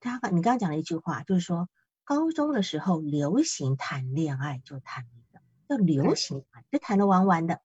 [0.00, 1.68] 他你刚刚讲了一句话，就是说
[2.02, 7.60] 高中的时候流行谈恋爱就谈一个，叫流行谈，就谈了玩玩的，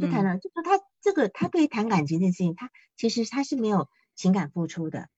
[0.00, 5.10] 就谈了，就说他这个他对于谈感情这件事情，他其实他是没有情感付出的，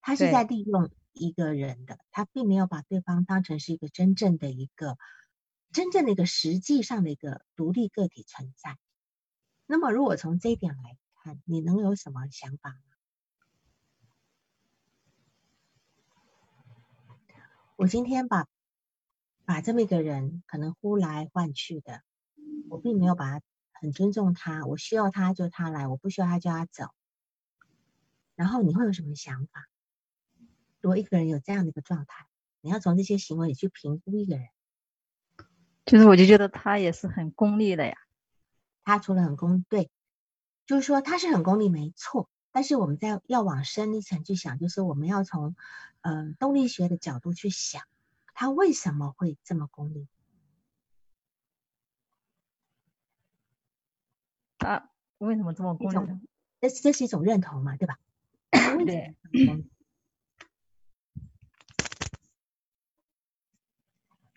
[0.00, 4.96] 他是在利用一个人的，他并没有把对方当成是一个真正的一个
[5.72, 8.78] 真正的一个实际上的一个独立个体存在。
[9.66, 12.78] 那么，如果从这一点来看，你能有什么想法吗？
[17.74, 18.46] 我今天把
[19.44, 22.02] 把这么一个人可能呼来唤去的，
[22.70, 23.44] 我并没有把他
[23.80, 26.90] 很尊重他，我需要他就他来，我不需要他就他走。
[28.34, 29.68] 然后你会有什么想法？
[30.80, 32.26] 如果一个人有这样的一个状态，
[32.60, 34.46] 你要从这些行为里去评估一个人，
[35.84, 37.96] 就是我就觉得他也是很功利的呀。
[38.84, 39.90] 他除了很功对，
[40.66, 45.56] 就是说他是很功利没错，但是我们在要往深一层去想，就是我们要从
[46.02, 47.82] 呃动力学的角度去想，
[48.34, 50.06] 他为什么会这么功利？
[54.66, 56.20] 他为什么这么功利种呢？
[56.60, 57.98] 这这是一种认同嘛，对吧？
[58.84, 59.14] 对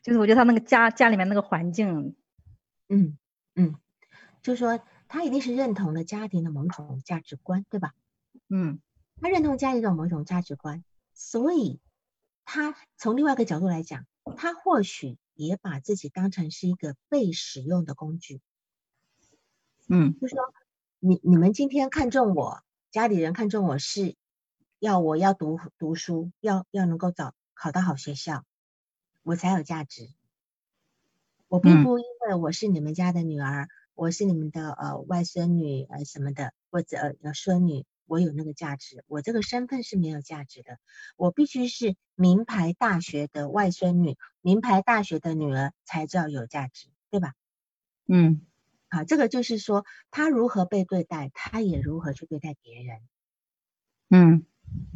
[0.04, 2.16] 就是我觉得他那个家家里面那个环境，
[2.88, 3.18] 嗯
[3.56, 3.76] 嗯，
[4.42, 7.94] 就是说他一定是认同了家庭的某种价值观，对吧？
[8.50, 8.80] 嗯
[9.22, 11.82] 他认同家里的某种价值观，所以
[12.46, 14.06] 他从另外一个角度来讲，
[14.38, 18.40] 他或许也把自己当成是一个被使用的工具，
[19.92, 20.38] 嗯，就说
[21.00, 24.16] 你你们今天看中我，家里人看中我是
[24.78, 28.46] 要我要读读书，要要能够找考到好学校，
[29.24, 30.10] 我才有价值。
[31.48, 40.78] 我并不因为我是你们家的女儿，我是你们的呃外孙女呃什么的，或者呃孙女，我有那个价值，我这个身份是没有价值的。
[41.18, 47.34] 我必须是名牌大学的外孙女，名牌大学的女儿才叫有价值，对吧？
[48.06, 48.46] 嗯，
[48.90, 53.00] 好，这个就是说他如何被对待，他也如何去对待别人。
[54.10, 54.46] 嗯，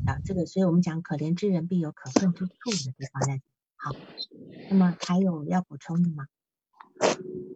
[0.08, 3.42] 啊，这个，所以我们讲可怜之人必有可恨之处的地方在。
[3.76, 3.92] 好，
[4.70, 6.26] 那么还有要补充的吗？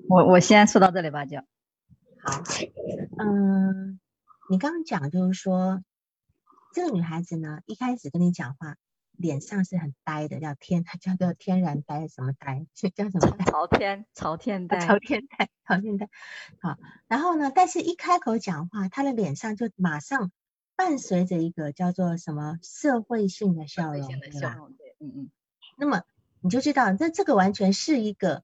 [0.09, 1.37] 我我先说到这里吧，就
[2.19, 2.43] 好。
[3.17, 3.99] 嗯，
[4.49, 5.83] 你刚刚讲就是说，
[6.73, 8.77] 这个女孩子呢，一开始跟你讲话，
[9.17, 12.65] 脸上是很呆的，叫天，叫做天然呆，什么呆？
[12.95, 13.37] 叫什么？
[13.45, 16.09] 朝天，朝天呆，朝天呆，朝天呆。
[16.61, 16.77] 好，
[17.07, 20.31] 然后呢，但是一开口讲话，他的脸上就马上
[20.75, 24.55] 伴随着一个叫做什么社会性的笑容，对吧？
[24.77, 25.31] 对，嗯嗯。
[25.77, 26.03] 那么
[26.41, 28.43] 你就知道，这这个完全是一个。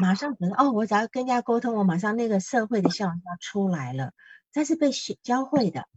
[0.00, 4.12] 马上觉得哦，我只要跟人家沟通，我马上那个社会的笑容要出来了。
[4.50, 5.88] 它是被学教会的，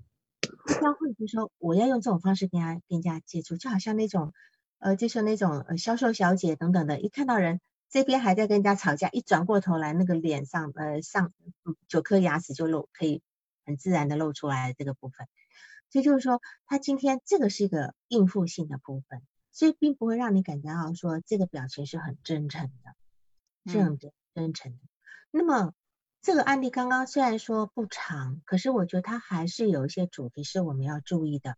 [0.67, 4.33] 教会就是说我要用这种方式跟人家跟人家接触，就好像那种
[4.79, 11.33] 呃，就是那种呃销售小姐等等的，一看到人这边还在跟人家吵架，一转过头来，那个脸上呃上
[11.87, 13.21] 九颗牙齿就露，可以
[13.65, 15.27] 很自然的露出来这个部分。
[15.89, 22.93] 所以就是说，他今天这个是一个应付性的部分，所以并不会让你感觉到说这个表情是很真诚的。
[23.69, 24.77] 这样的真诚的，
[25.29, 25.73] 那么
[26.27, 31.55] 这个案例刚刚虽然说不长，可是我觉得它还是有一些主题是我们要注意的。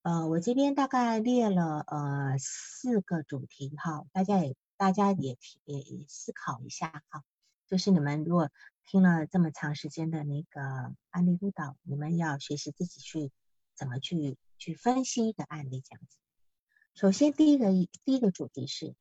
[0.00, 7.22] 呃，我这边大概列了呃四个主题哈，大家也大家也也也思考一下哈。
[7.66, 8.48] 就是你们如果
[8.86, 10.62] 听了这么长时间的那个
[11.10, 13.30] 案例督导，你们要学习自己去
[13.74, 16.16] 怎么去去分析一个案例这样子。
[16.94, 17.66] 首先第一个
[18.06, 18.94] 第一个主题是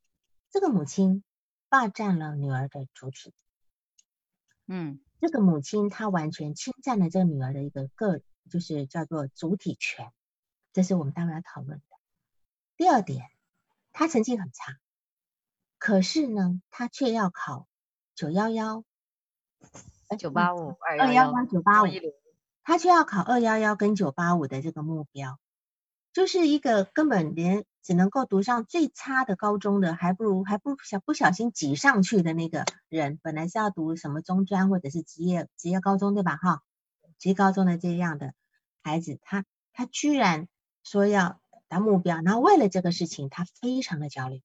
[0.50, 1.24] 这个母亲。
[1.70, 3.34] 霸占了女儿的主体，
[4.68, 10.12] 嗯，这个母亲她完全侵占了这个女儿的一个个，就是叫做主体权，
[10.74, 11.84] 这是我们待会要讨论的。
[12.78, 13.30] 第二点，
[13.92, 14.80] 她成绩很差，
[15.78, 17.68] 可是呢，她却要考
[18.16, 18.84] 九幺幺、
[20.18, 21.88] 九八五、二幺幺、九八五，
[22.64, 25.40] 她却要考二幺幺跟九八五的这个目标。
[26.14, 36.38] 就是一个根本连只能够读上最差的高中的，还不如还不小不小心挤上去的那个人，本来是要读什么中专或者是职业职业高中，对吧？
[36.38, 36.62] 哈，
[37.18, 38.34] 职业高中的这样的
[38.82, 40.48] 孩子，他他居然
[40.84, 44.42] 说要达目标，然后为了这个事情，他非常的焦虑，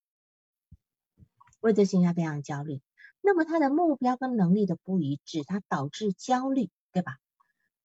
[1.60, 2.80] 为这事情他非常焦虑。
[3.20, 7.18] 那么他的目标跟能力的不一致，他导致焦虑，对吧？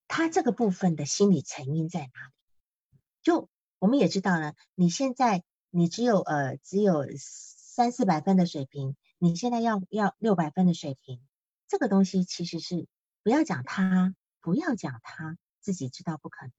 [0.07, 2.33] 他这个部分的心理成因在哪里？
[3.23, 3.49] 就
[3.81, 11.19] 我们也知道呢，你现在你只有呃只有三四百分的水平，你现在要要六百分的水平，
[11.67, 12.87] 这个东西其实是
[13.23, 16.51] 不要讲他，不要讲他自己知道不可能，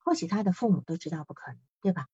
[0.00, 2.08] 或许他的父母都知道不可能，对吧？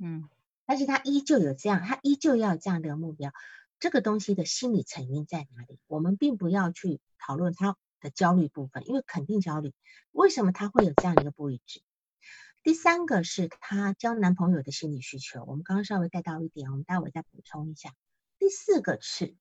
[0.00, 0.28] 嗯，
[0.64, 3.30] 但是他依旧有这样，他依旧要这样的目标，
[3.78, 5.78] 这个东西的心理成因在哪里？
[5.86, 9.72] 我们并不要去讨论他的焦虑部分，因为肯定焦虑，
[10.10, 11.80] 为什么他会有这样的一个不一致？
[12.66, 17.94] 第三个是她交男朋友的心理需求，我们刚刚稍微带到一点，我们待会再补充一下。
[18.40, 19.36] 第四个是，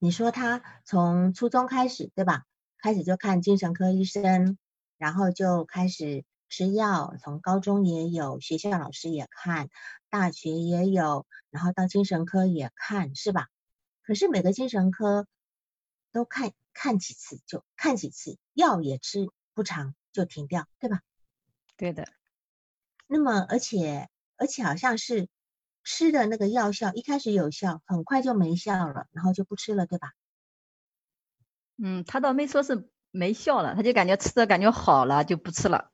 [0.00, 2.46] 你说她从初中开始，对吧？
[2.78, 4.58] 开始就看精神科医生，
[4.98, 9.68] 然后就开始吃药，从高中也有，学校老师也看，
[10.10, 13.46] 大学也有，然后到精神科也看，是吧？
[14.02, 15.28] 可是每个精神科
[16.10, 21.02] 都看看几次就看几次，药也吃不长就停掉，对吧？
[21.76, 22.08] 对的。
[23.14, 25.28] 那么，而且而且好像是
[25.84, 30.14] 吃的那个药效一开始有效，很快就没效了，然后就不吃了，对吧？
[31.78, 35.92] 嗯，他倒没说是没效了，他就感觉吃的感觉好了，就不吃了。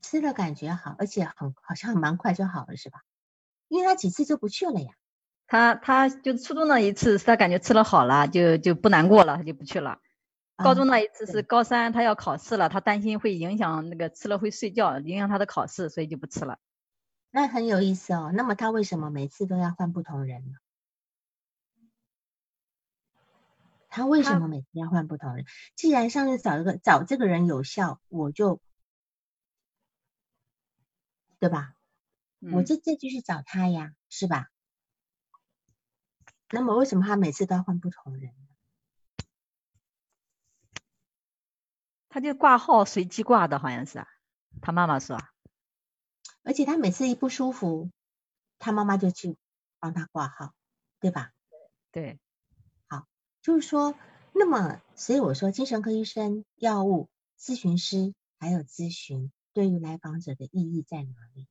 [0.00, 3.02] 吃的感觉好，而且很好像蛮快就好了，是吧？
[3.68, 4.94] 因为他几次就不去了呀。
[5.46, 9.98] 他他就初中那一次，他感觉吃了好了，就就不难过了，他就不去了。
[10.62, 16.58] 高中那一次是高三，他要考试了，他担心会影响那个吃了会睡觉，影响他的考试，所以就不吃了。
[17.30, 18.30] 那很有意思哦。
[18.34, 20.58] 那么他为什么每次都要换不同人呢？
[23.88, 25.44] 他为什么每次要换不同人？
[25.74, 28.60] 既然上次找一个找这个人有效，我就
[31.38, 31.74] 对吧？
[32.52, 34.48] 我这这就是找他呀，是吧？
[36.50, 38.32] 那么为什么他每次都要换不同人？
[42.10, 44.04] 他就挂号随机挂的，好像是，
[44.60, 45.18] 他妈妈说。
[46.42, 47.90] 而且他每次一不舒服，
[48.58, 49.36] 他妈妈就去
[49.78, 50.52] 帮他挂号，
[50.98, 51.32] 对吧？
[51.92, 52.20] 对。
[52.88, 53.06] 好，
[53.40, 53.94] 就是说，
[54.32, 61.46] 那么，所以我说，精神科医生、药物咨询师还有咨询，对于来访者的意义在哪里？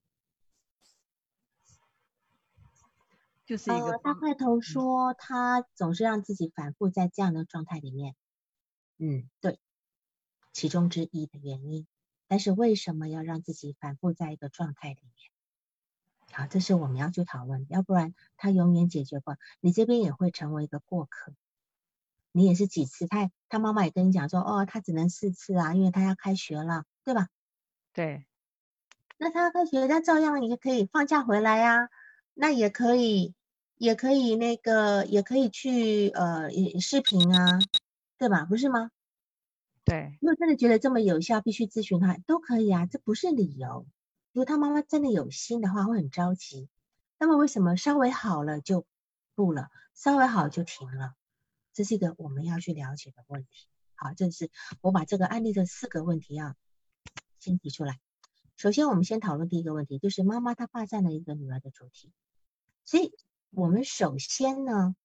[3.46, 8.16] 就是一个大块头说，他总是让自己反复在这样的状态里面。
[8.98, 9.60] 嗯，对，
[10.52, 11.88] 其中之一的原因。
[12.28, 15.32] 但是为什么要让自己反复在一个状态里面？
[16.32, 17.66] 好，这是我们要去讨论。
[17.70, 21.34] 要不然他永远解决不了，你这边也会成为一个过客。
[22.32, 27.28] 你也是几次，他他妈妈也跟你讲说，哦，他只能四次啊，因为他要开学了，对吧？
[27.94, 28.26] 对。
[29.18, 31.90] 那他要开学，那照样也可以放假回来呀，
[32.34, 33.34] 那也可以。
[33.80, 36.50] 也可以那个，也可以去呃
[36.82, 37.60] 视频啊，
[38.18, 38.44] 对吧？
[38.44, 38.92] 不是吗？
[39.90, 40.18] 对。
[40.22, 43.88] 如果真的觉得这么有效，必须咨询他，都可以啊，这不是理由。
[44.32, 46.70] 如果他妈妈真的有心的话，会很着急。
[47.18, 48.86] 那么为什么稍微好了就
[49.36, 51.16] 不了，稍微好就停了？
[51.74, 53.68] 这是一个我们要去了解的问题。
[53.96, 54.50] 好，这是
[54.82, 56.56] 我把这个案例的四个问题要
[57.40, 58.00] 先提出来。
[58.56, 62.12] 首先，我们先讨论第一个问题，就是妈妈她霸占了一个女儿的主体，
[62.86, 63.14] 所以。
[63.52, 64.96] 我们首先呢，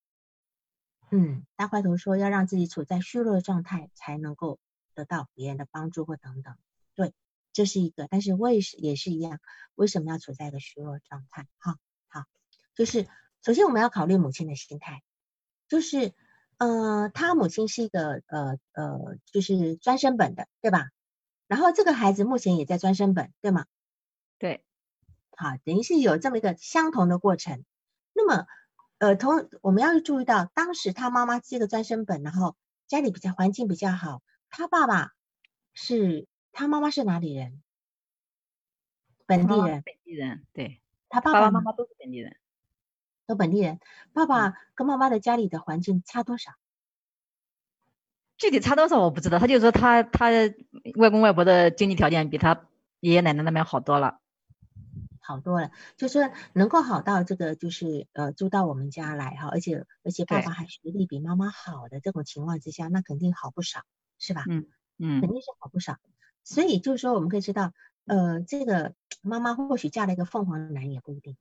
[1.09, 4.59] 嗯，大块头说要让自己处在虚弱的状态，才能够
[4.95, 6.55] 得到别人的帮助或等等。
[6.95, 7.13] 对，
[7.53, 8.07] 这是一个。
[8.09, 9.39] 但是为什也是一样，
[9.75, 11.47] 为什么要处在一个虚弱状态？
[11.59, 11.77] 哈，
[12.07, 12.23] 好，
[12.73, 13.07] 就是
[13.43, 15.03] 首先我们要考虑母亲的心态，
[15.67, 16.13] 就是
[16.57, 20.89] 呃，他母亲是一个呃呃，就是专升本的，对吧？
[21.47, 23.65] 然后这个孩子目前也在专升本，对吗？
[24.39, 24.65] 对，
[25.37, 27.63] 好，等于是有这么一个相同的过程。
[28.13, 28.47] 那么，
[28.97, 32.55] 呃，同我们要注意到，当时他妈妈接个专升本，然后
[32.87, 34.23] 家里比较环境比较好。
[34.57, 35.11] 他爸爸
[35.73, 37.61] 是，他妈妈是哪里人？
[39.25, 39.83] 本地人。
[39.85, 40.81] 本地人，对。
[41.09, 42.37] 他爸爸妈妈都是本地人，
[43.27, 43.81] 都本地人。
[44.13, 46.53] 爸爸跟妈妈的家里的环境差多少？
[48.37, 49.39] 具体差多少我不知道。
[49.39, 50.29] 他就说他他
[50.95, 52.65] 外公外婆的经济条件比他
[53.01, 54.21] 爷爷奶奶那边好多了。
[55.19, 63.81] 好多了，就是能够好到这个，就是呃住到我们家来哈，而且而且爸爸还学历比妈妈好的这种情况之下，那肯定好不少，
[64.19, 64.43] 是吧？
[64.49, 65.97] 嗯嗯，肯定是好不少。
[66.43, 67.73] 所以就是说，我们可以知道，
[68.05, 71.37] 呃，这个 妈妈或许嫁了一个凤凰男也不一定，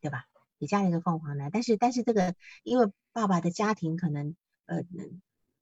[0.00, 0.26] 对吧？
[0.58, 4.78] 也嫁了一个凤凰男，但是但是这个因为爸爸的家庭可能呃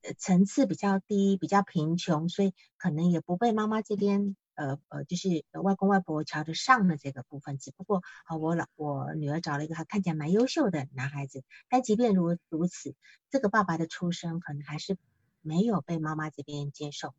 [0.03, 4.37] 呃层次比较低，比较贫穷，所以可能也不被妈妈这边。
[4.55, 12.95] 呃呃，就是外公外婆瞧得上的这个部分，只不过啊，我老我女儿找了一个还看起来蛮优秀的男孩子，但即便如如此，
[13.31, 14.99] 这个爸爸的出生可能还是
[15.43, 17.15] 没有被妈妈这边接受，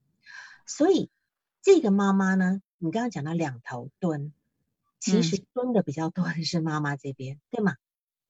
[0.66, 1.12] 所以
[1.62, 4.34] 这个妈妈呢，你刚刚讲到两头蹲，
[5.00, 7.76] 其实蹲的比较多的是妈妈这边，对吗？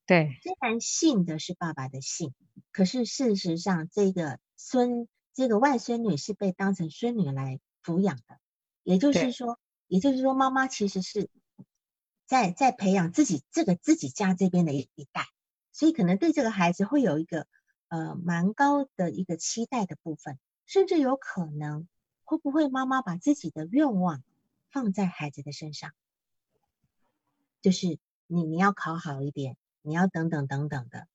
[0.06, 2.34] 对，虽然姓的是爸爸的姓，
[2.72, 8.40] 可是事实上这个孙这个外孙女是被当成孙女来抚养的。
[8.84, 9.32] 也就是。
[9.32, 11.30] 说，也就是说，妈妈其实是
[12.26, 15.28] 在在培养自己这个自己家这边的一一代，
[15.72, 17.48] 所以可能对这个孩子会有一个
[17.94, 21.88] 呃蛮高的一个期待的部分，甚至有可能
[22.24, 24.24] 会不会妈妈把自己的愿望
[24.72, 25.92] 放在孩子的身上，
[27.62, 31.08] 就是你你要考好一点，你要等等等等的，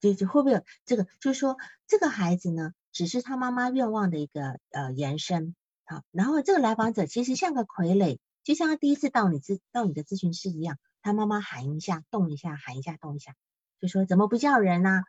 [0.00, 1.04] 就就会不会有这个？
[1.20, 5.54] 就是说，这个孩子呢，只是他妈妈愿望的一个呃延伸。
[5.84, 13.34] 好，然后这个来访者其实像个傀儡，就像他第一次到你咨到你的咨询室一样，他妈妈喊一下，动一下，喊一下，动一下，
[13.82, 15.02] 就说怎么不叫人呢？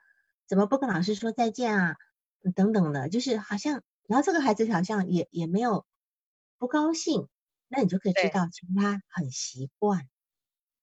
[0.49, 1.95] 怎么不跟老师说再见啊？
[2.55, 5.85] 等等的，就是好像，然后这个孩子好像也也没有
[6.57, 7.29] 不高兴，
[7.69, 10.09] 那你就可以知道，其实他很习惯，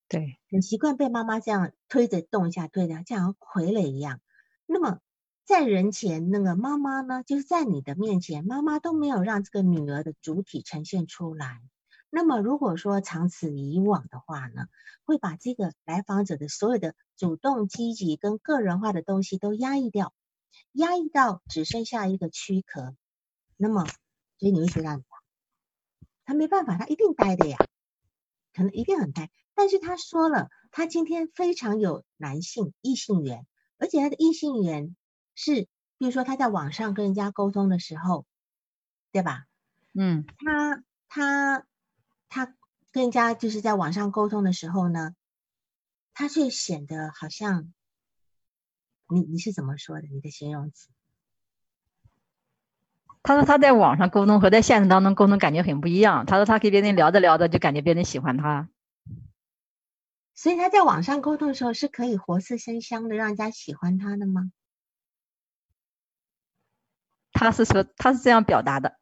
[0.09, 4.21] 对，很习惯被妈妈这样推着动一下，推着，像傀儡一样，
[4.67, 5.01] 那么。
[5.49, 11.61] 在人前，那个妈妈呢，就是在你的面前，妈妈都没有让这个女儿的主体呈现出来。
[12.17, 14.69] 那么，如果说长此以往的话呢，
[15.05, 20.15] 会把这个来访者的所有的主动、积极跟个人化的东西都压抑掉，
[20.73, 22.97] 压抑到只剩下一个躯壳。
[23.59, 23.85] 那么，
[24.39, 25.03] 所以你会觉得
[26.25, 27.59] 他没办法，他一定呆的呀，
[28.55, 29.31] 可能一定很呆。
[29.55, 33.47] 但是他说了，他今天非常有男性异性缘，
[33.77, 34.97] 而且他的异性缘。
[35.35, 38.25] 是，比如说他在网上跟人家沟通的时候，
[39.13, 39.45] 对吧？
[39.93, 41.67] 嗯，他他
[42.29, 42.55] 他
[42.93, 45.15] 跟人家就是在网上沟通的时候呢，
[46.15, 47.73] 他却显得好像，
[49.09, 50.09] 你你是怎么说的？
[50.09, 50.89] 你的形容词？
[53.23, 56.27] 他说他在网上沟通和在现实当中沟通感觉很不一样。
[56.27, 58.69] 他说他跟别人聊着聊着就感觉别人喜欢他，
[60.35, 64.53] 所以他在网上沟通的时候是可以活色生香的，让人家喜欢他的吗？
[67.33, 68.97] 他是说他是这样表达的。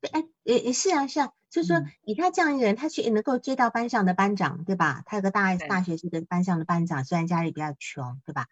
[0.00, 5.02] 对，哎，也也是啊，是啊，就是说以他这样一个人，他去能够追到班上的班长，对吧？
[5.06, 8.46] 他有个大大学是个班上的班长，虽然家里比较穷，对吧？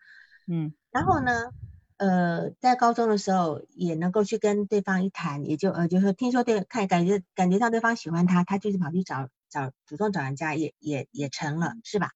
[0.46, 0.74] 嗯。
[0.90, 1.50] 然后呢？
[1.98, 12.10] 呃，在高中的时候也能够去跟对方一谈，也就呃，就是说听说对看感觉感觉上对方喜欢他，他就是跑去找找主动找人家，也也也成了，是吧？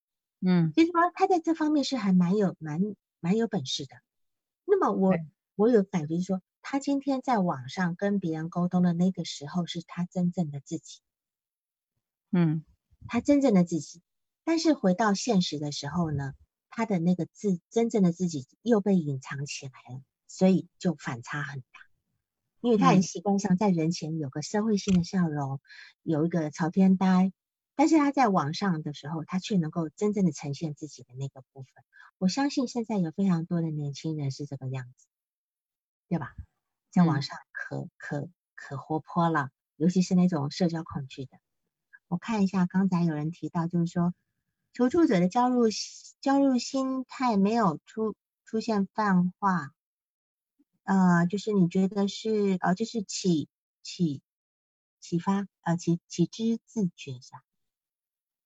[0.47, 2.79] 嗯，就是说他在这方面是还蛮有蛮
[3.21, 3.97] 蛮有本事的。
[4.67, 5.15] 那么我
[5.57, 11.01] 我有感觉说，他今天在网上跟别人沟通的那个时候，是他真正的自己。
[12.31, 12.65] 嗯，
[13.09, 14.03] 他真正的自己，
[14.45, 16.35] 但是回到现实的时候呢？
[16.73, 21.67] 他的那个自真正的自己又被隐藏起来了，所以就反差很大。
[22.61, 25.61] 因为他很习惯上在人前有个社会性的笑容，
[26.05, 27.33] 有一个朝天呆，
[27.75, 31.73] 但是他在网上的时候，他却能够真正的呈现自己的那个部分。
[32.19, 35.09] 我相信现在有非常多的年轻人是这个样子，
[36.09, 36.37] 对吧？
[36.91, 41.39] 在网上可可可活泼了，尤其是那种社交恐惧的。
[42.09, 44.15] 我看一下，刚才有人提到，就是说。
[44.73, 45.65] 求助者的焦入
[46.21, 48.15] 焦入心态没有出
[48.45, 49.73] 出现泛化，
[50.85, 53.49] 呃，就是你觉得是呃，就是启
[53.83, 54.23] 启
[55.01, 57.43] 启发呃启启知自觉是吧？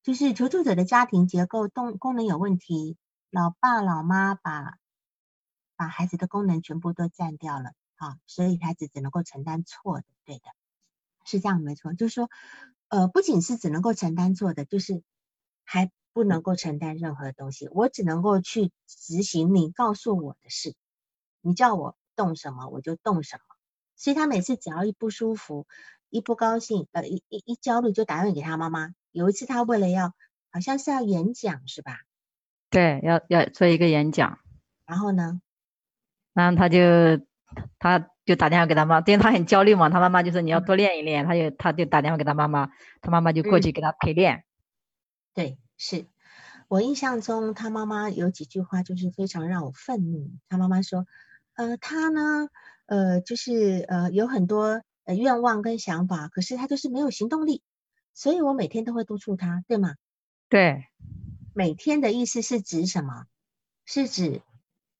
[0.03, 2.97] 就是求助者的家庭结构动功能有问题，
[3.29, 4.79] 老爸老妈把
[5.77, 7.75] 把孩子的功能全部都占掉了
[8.05, 10.45] 啊，所以他只只能够承担错的，对的，
[11.25, 11.93] 是这样没错。
[11.95, 12.31] 就是说，
[12.89, 15.03] 呃，不仅是只能够承担错的，就是
[15.65, 15.91] 还。
[16.15, 20.77] 不能够承担任何东西，我只能够去执行你告诉我的事。
[21.41, 23.43] 你叫我动什么，我就动什么。
[23.97, 25.67] 所以他每次只要一不舒服、
[26.11, 28.95] 一不高兴、呃一一一焦虑，就打电话给他妈妈。
[29.11, 30.15] 有一次他为了要，
[30.53, 31.99] 好像是要演讲是吧？
[32.71, 34.39] 对，要要做一个演讲。
[34.87, 35.41] 然后呢？
[36.33, 36.79] 然后他就
[37.79, 39.89] 他就打电话给他妈，因为他很焦虑嘛。
[39.89, 44.45] 他妈妈就说你要多练一练，他就他就打电话给他妈妈，他妈妈就过去给他陪练。
[45.35, 45.59] 对。
[45.77, 46.07] 是
[46.69, 50.31] 我印象中，他妈妈有几句话就是非常让我愤怒。
[50.49, 51.05] 他妈妈说
[51.55, 52.49] ：“呃，他呢，
[52.87, 57.61] 呃，就是呃，有很多呃愿望跟想法，可是他就是没有行动力。
[58.15, 59.97] 所以我每天都会督促他，对吗？”
[60.49, 60.85] 对，
[61.55, 63.25] 每天的意思是指什么？
[63.85, 64.41] 是指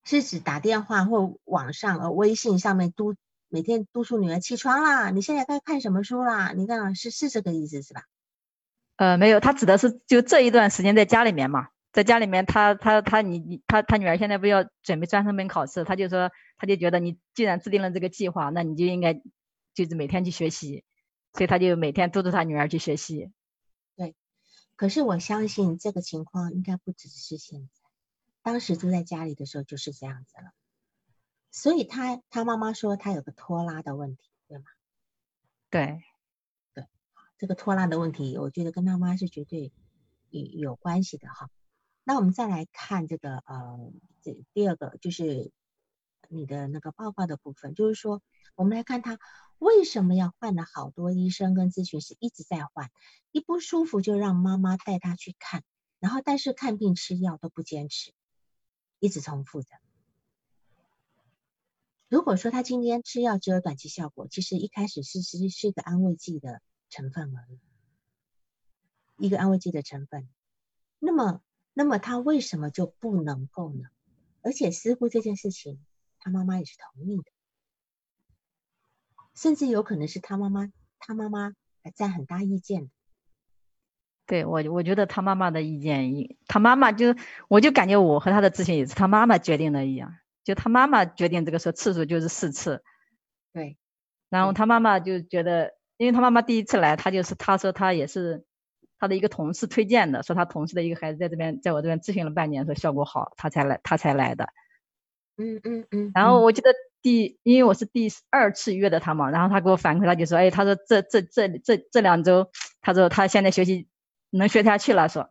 [0.05, 3.15] 是指打电话或网上呃微信上面督
[3.49, 6.53] 每天督促女儿起床啦，你现在该看什么书啦？
[6.53, 8.05] 你看是是这个意思是吧？
[8.97, 19.15] 呃，没有，他指的是就这一段时间在家里面嘛，在家里面，他他他你你他他女儿现在不要准备专升本考试，他就说他就觉得你既然制定了这个计划，那你就应该
[19.75, 20.85] 就是每天去学习，
[21.33, 23.33] 所以他就每天督促他女儿去学习。
[23.97, 24.15] 对，
[24.77, 27.84] 可是我相信这个情况应该不只是现在，
[28.45, 30.53] 当时住在家里的时候就是这样子了，
[31.51, 34.65] 所以他他妈妈说他有个拖拉的问题，对吗？
[35.71, 36.03] 对。
[36.75, 36.87] 对
[37.39, 39.73] 这个拖拉的问题，我觉得跟他妈是绝对
[40.29, 41.49] 有有关系的哈。
[42.05, 45.51] 那我们再来看这个呃，这第二个就是
[46.29, 48.23] 你的那个报告的部分，就是说
[48.55, 49.19] 我们来看他
[49.59, 52.91] 为什么要换了好多医生跟咨询师一直在换，
[53.33, 55.65] 一不舒服就让妈妈带他去看，
[55.99, 58.13] 然后但是看病吃药都不坚持，
[59.05, 59.69] 一直重复着。
[62.09, 66.61] 如果说他今天吃药只有短期效果，其实一开始是是是一个安慰剂的。
[66.91, 67.59] 成分而已，
[69.27, 70.29] 一个安慰剂的成分。
[71.01, 71.43] 那么，
[71.73, 73.89] 那么他为什么就不能够呢？
[74.43, 75.85] 而且似乎这件事情，
[76.21, 77.25] 他妈妈也是同意的，
[79.35, 82.91] 甚至有可能是他妈妈，他妈妈还占很大意见的。
[84.27, 86.13] 对我，我觉得他妈妈的意见，
[86.47, 87.15] 他妈妈就，
[87.49, 90.15] 我就感觉我和他的咨询也是他妈妈决定的一样，
[90.45, 92.83] 就他妈妈决定这个说次数就是四次。
[93.53, 93.77] 对，
[94.31, 95.75] 然后他妈妈就觉得。
[95.97, 98.45] 因为他妈妈第一次来，他就是他说他也是
[98.99, 104.49] 他的一个同事推荐的，说他同事的一个孩子在这边在我这边咨询了半年，说效果好，他才来他才来的。
[105.37, 106.11] 嗯嗯嗯。
[106.13, 112.51] 然后我记得第，因为我是第二次约的他嘛，然后他给我反馈，他就说，哎，他说这这这这这两周，
[112.81, 113.87] 他说他现在学习
[114.39, 115.31] 能学下去了，说，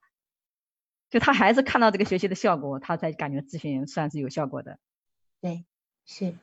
[1.10, 4.80] 就他还是看到这个学习的效果，他才感觉咨询算是有效果的。
[5.42, 5.66] 对，
[6.06, 6.36] 是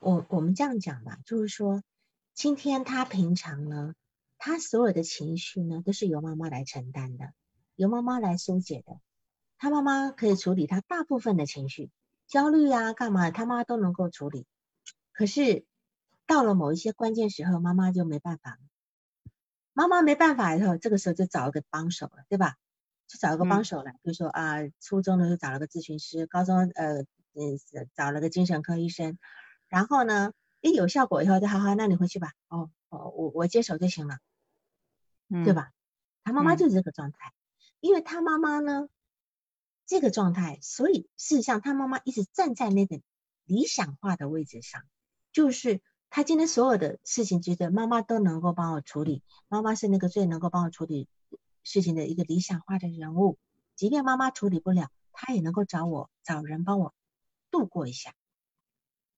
[0.00, 1.82] 我我们这样讲吧，就是说。
[2.34, 3.96] 今天他平常呢，
[4.36, 7.32] 他所有的情绪呢，都是由妈妈来承担的，
[7.74, 9.00] 由妈妈来疏解的。
[9.56, 11.90] 他妈妈可以处理他大部分的情绪，
[12.28, 14.46] 焦虑啊，干嘛，他妈都能够处理。
[15.10, 15.66] 可是
[16.26, 18.58] 到了某一些关键时候，妈妈就没办法了。
[19.78, 22.56] 妈妈没办法以后，这个时候就找一个帮手了，对吧？
[23.06, 27.02] 就找一个帮手了，比如说啊，初中的时候找了个咨询师，高中呃
[27.34, 27.60] 嗯
[27.94, 29.18] 找了个精神科医生，
[29.68, 34.18] 然后呢，一有效果以后就好好，那你回去吧，哦哦，我我接手就行了，
[35.44, 35.70] 对吧？
[36.24, 37.32] 他妈妈就是这个状态，
[37.78, 38.88] 因为他妈妈呢
[39.86, 43.00] 这个状态，所以事实上他妈妈一直站在那个
[43.44, 44.82] 理想化的位置上，
[45.30, 45.80] 就是
[46.10, 51.08] 他今天所有的事情，觉得妈妈都能够帮我处理，妈妈是那个最能够帮我处理。
[51.64, 53.36] 事情的一个理想化的人物，
[53.74, 56.94] 即便妈妈处理不了，他也能够找我找人帮我
[57.50, 58.14] 度过一下。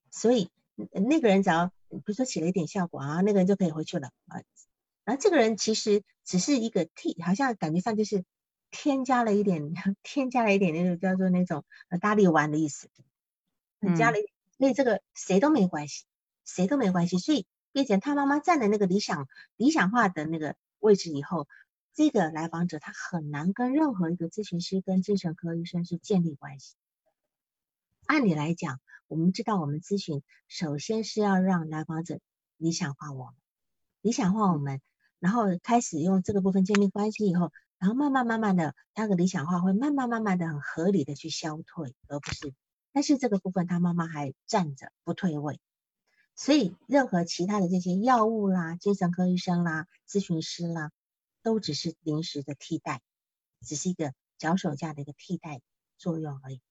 [0.09, 4.41] 所以那个人只要比如说起了一点效果啊，那个人就可以回去了啊。
[5.05, 8.25] 然后这个人其实只是一个替，好像感觉上就是
[8.69, 9.71] 添加了一点，
[10.03, 12.89] 添加了一点那种叫做那种呃大力丸的意思，
[13.97, 14.17] 加了，
[14.57, 16.03] 所以这个谁都没关系，
[16.45, 17.17] 谁都没关系。
[17.17, 19.27] 所以并且他妈妈站在那个理想
[19.57, 21.47] 理想化的那个位置以后。
[21.93, 26.75] 这个来访者他很难跟任何一个咨询师、跟精神科医生是建立关系。
[28.05, 28.79] 按理来讲，
[29.09, 32.21] 我们知道我们咨询首先是要让来访者
[32.55, 33.33] 理想化我们，
[33.99, 34.79] 理想化我们，
[35.19, 42.53] 然后开始用这个部分建立关系以后，然后慢慢慢慢的，那个理想化会慢慢慢慢的很合理的去消退，而不是。
[42.93, 45.59] 但是这个部分他妈妈还站着不退位，
[46.35, 50.91] 所以任何其他的这些药物啦、精神科医生啦、咨询师啦。
[51.43, 53.01] 都只是临时的替代，
[53.61, 55.59] 只是一个脚手架的一个替代
[55.97, 56.61] 作用而已。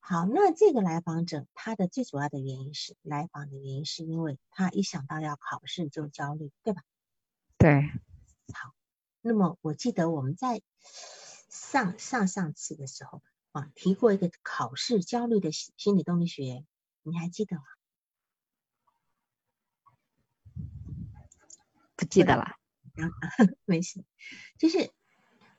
[0.00, 6.82] 好，那这个来访者他的最主要的原因是来访的原因是因为他一想到要考试就焦虑，对吧？
[7.56, 7.88] 对。
[8.52, 8.74] 好，
[9.22, 10.60] 那么我记得我们在
[11.48, 13.22] 上上上次的时候
[13.52, 16.66] 啊提过一个考试焦虑的心理动力学，
[17.02, 17.62] 你还记得吗？
[22.02, 22.42] 不记得了。
[22.42, 23.08] 啊，
[23.64, 24.04] 没事，
[24.58, 24.90] 就是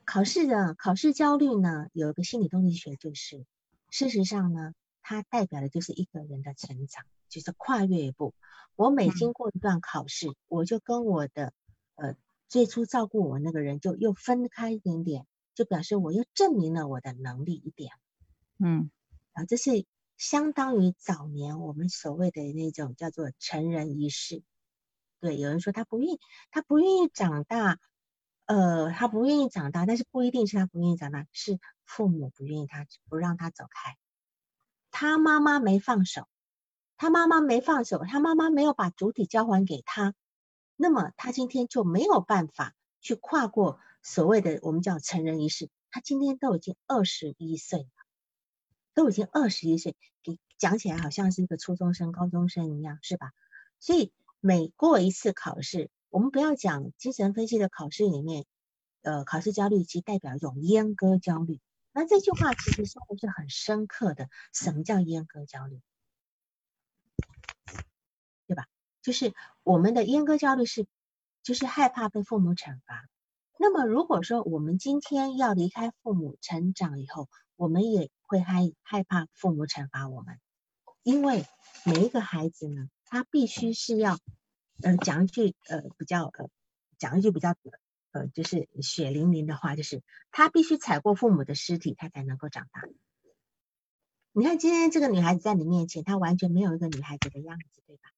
[0.04, 3.44] 考试的考试焦虑呢，有一个心理动力学，就是
[3.90, 4.72] 事实上呢，
[5.02, 8.34] 它代表的就是一个人的成长，就是跨越一步。
[8.76, 11.52] 我每经过一段考试，我就跟我的
[11.96, 12.14] 呃
[12.48, 17.90] 最初照顾我那个人就又分开一点点，就表示我又证明了我的能力一点。
[18.58, 18.90] 嗯，
[19.32, 19.86] 啊，这是
[20.16, 24.42] 相当于早年我们所谓的那种叫做成人仪式。
[25.24, 26.20] 对，有人说他不愿意，
[26.50, 27.78] 他不愿意长大，
[28.44, 33.96] 呃，他不愿意长大，但是不一定是他不愿意长大，是父母不愿意他，不让他走开，
[34.90, 36.28] 他妈妈没放手，
[36.98, 40.14] 他妈妈没放手，他妈妈没有把主体交还给他，
[40.76, 45.70] 那么他今天就没有办法去跨过所谓的我们叫成人仪式。
[45.90, 47.88] 他今天都已经二十一岁了，
[48.92, 53.32] 都已经二十一岁，给讲起来好像是一个初中生、高中生一样，是吧？
[53.80, 54.12] 所以。
[54.46, 58.44] 每过一次考试，我们不要讲精神分析的考试里面，
[59.00, 61.60] 呃，考试焦虑其实代表一种阉割焦虑。
[61.94, 65.80] 那这句话其实说的是很深刻的，什么叫阉割焦虑？
[68.46, 68.66] 对吧？
[69.00, 69.32] 就是
[69.62, 70.86] 我们的阉割焦虑是，
[71.42, 73.08] 就是害怕被父母惩罚。
[73.58, 80.38] 那么如果说我们今天要离开父母成长以后，我们也会害害怕父母惩罚我们，
[81.02, 81.46] 因为
[81.86, 82.90] 每一个孩子呢。
[83.06, 84.18] 他必须是要，
[84.82, 86.48] 呃，讲一句呃比较呃，
[86.98, 87.54] 讲一句比较
[88.12, 92.82] 呃，就是血淋淋的话，就是他必须踩过父母的尸体，他才能够长大。
[94.32, 98.10] 你看今天这个女孩子在你面前，她完全没有一个女孩子的样子，对吧？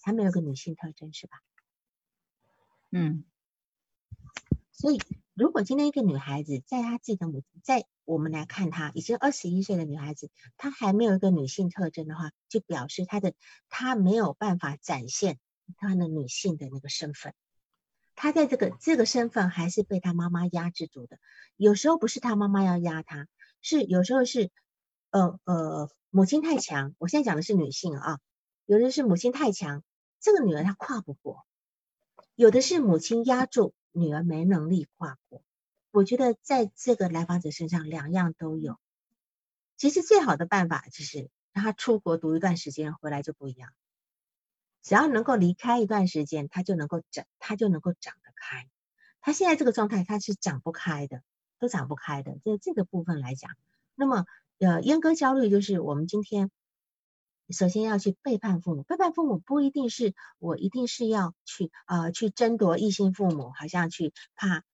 [0.00, 1.42] 她没有个女性特征，是吧？
[2.90, 3.24] 嗯。
[4.70, 5.02] 所以，
[5.38, 7.86] 如果今天一个女孩子在她自己的母亲在。
[8.04, 13.34] 我们来看她，已经二十一岁的女孩子，她还没有一个女性特征的话，就表示她的
[13.68, 15.38] 她没有办法展现
[15.76, 17.34] 她的女性的那个身份。
[18.14, 21.18] 她在这个这个身份还是被她妈妈压制住的。
[21.58, 23.28] 有时候不是她妈妈要压她，
[23.60, 24.50] 是有时候是
[25.10, 26.94] 呃呃母亲太强。
[26.96, 28.20] 我现在讲的是女性啊，
[28.64, 29.84] 有的是母亲太强，
[30.18, 31.42] 这个女儿她跨不过；
[32.34, 35.42] 有的是母亲压住女儿没能力跨过。
[35.90, 38.78] 我觉得在这个来访者身上两样都有。
[39.76, 43.70] 其实最好的办法就是让他出国读一段时间，回来就不一样。
[44.82, 48.68] 只要能够离开一段时间，他就能够长，他就能够长得开。
[49.20, 51.22] 他现在这个状态，他是长不开的，
[51.58, 52.32] 都长不开的。
[52.44, 53.50] 在这个部分来讲，
[53.94, 54.24] 那么
[54.58, 56.50] 呃，阉割焦虑就是我们今天
[57.50, 58.82] 首先要去背叛父母。
[58.82, 64.64] 背叛父母不一定是我一定是要去啊去争夺异性父母，好像去怕。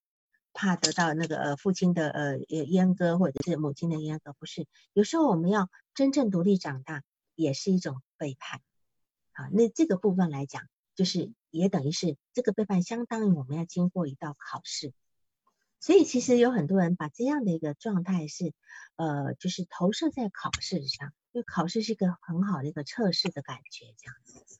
[0.57, 4.65] 怕得到那个呃父亲的呃阉割或者是母亲的阉割，不是。
[4.93, 7.03] 有时候我们要真正独立长大，
[7.35, 8.61] 也是一种背叛。
[9.33, 10.63] 好，那这个部分来讲，
[10.95, 14.93] 就是也等于是这个背叛，相当于我们要经过一道考试。
[15.81, 18.53] 所以其实有很多人把这样的一个状态是，
[18.95, 24.57] 呃，就是投射在考试上，因为考试是一个很好的一个测试的感觉，这样子。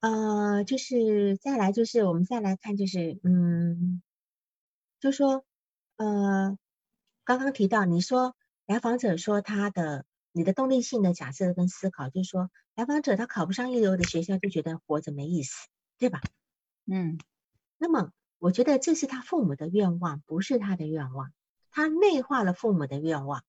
[0.00, 4.02] 呃，就是再来就是我们再来看就是，嗯，
[4.98, 5.44] 就说，
[5.98, 6.58] 呃，
[7.22, 8.34] 刚刚提到你说
[8.66, 16.24] 来访者说他的你的动力性的假设跟思考，就是说来访者他考不上一流的学校就觉得活着没意思，对吧？
[16.86, 17.22] 嗯，
[17.78, 18.10] 那么。
[18.42, 21.30] 我觉得这是他父母的愿望，不是他的愿望。
[21.70, 23.44] 他内化了父母的愿望。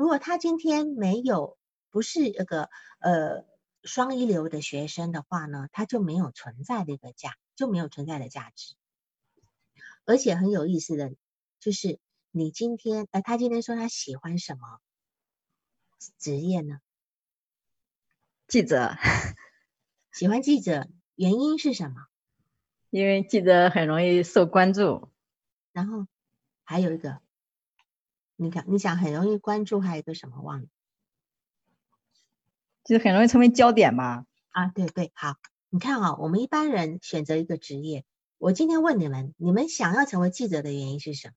[0.00, 1.58] 如果他今天没有
[1.90, 2.70] 不是那个
[3.00, 3.44] 呃
[3.82, 8.76] 双一流的学生的话呢，他就没有存在的一个价，就没有存在的价值。
[10.06, 11.12] 而且很有意思的，
[11.58, 14.80] 就是你今天，呃，他今天说他喜欢什么
[16.16, 16.80] 职业呢？
[18.48, 18.94] 记者。
[20.12, 22.06] 喜欢记者，原因是什么？
[22.88, 25.10] 因为记者很容易受关注，
[25.72, 26.06] 然后
[26.64, 27.20] 还有一个，
[28.42, 30.68] 你看，你想很容易关注，还有一个什么忘了？
[32.84, 34.24] 就是很容易成为焦点嘛。
[34.48, 35.36] 啊，对对，好，
[35.68, 38.06] 你看啊，我们一般人选择一个职业，
[38.38, 41.34] 我今天问你们，你们想要成为记者的原因是什么？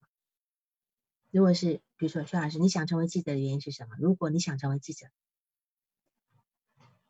[1.30, 3.98] 如果是，比如说薛老师，你想成为记者的原因是什么？
[4.00, 5.08] 如果你想成为记者，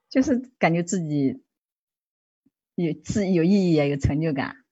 [0.10, 1.44] 就是感觉自己。
[2.76, 4.66] 有自有意义啊，有成就感，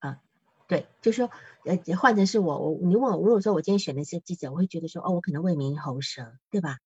[0.00, 0.20] 啊，
[0.66, 1.30] 对，就说，
[1.64, 6.78] 呃，换成是我，我你问我，如果说我今天选的是记者，我会觉得说，哦，我可能为民喉舌，对吧？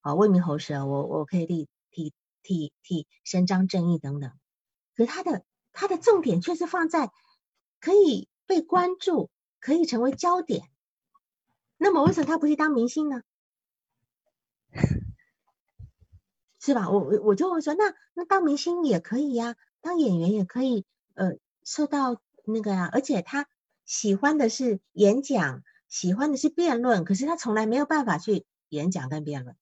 [0.00, 2.12] 啊，为民喉舌，我我可以替替
[2.42, 4.30] 替替伸张正义等等。
[4.96, 7.10] 可他的他的重点却是放在
[7.80, 10.68] 可以被关注，可以成为焦点。
[11.76, 13.22] 那么为什么他不去当明星呢？
[16.60, 16.88] 是吧？
[16.90, 21.32] 我我我就会说，那那当明星也可以呀，当演员也可以，呃，
[21.64, 22.88] 受到那个呀。
[22.92, 23.46] 而且他
[23.84, 29.56] 喜欢的是演讲，喜欢的是辩论，可是他从来没有办法去演讲跟辩论。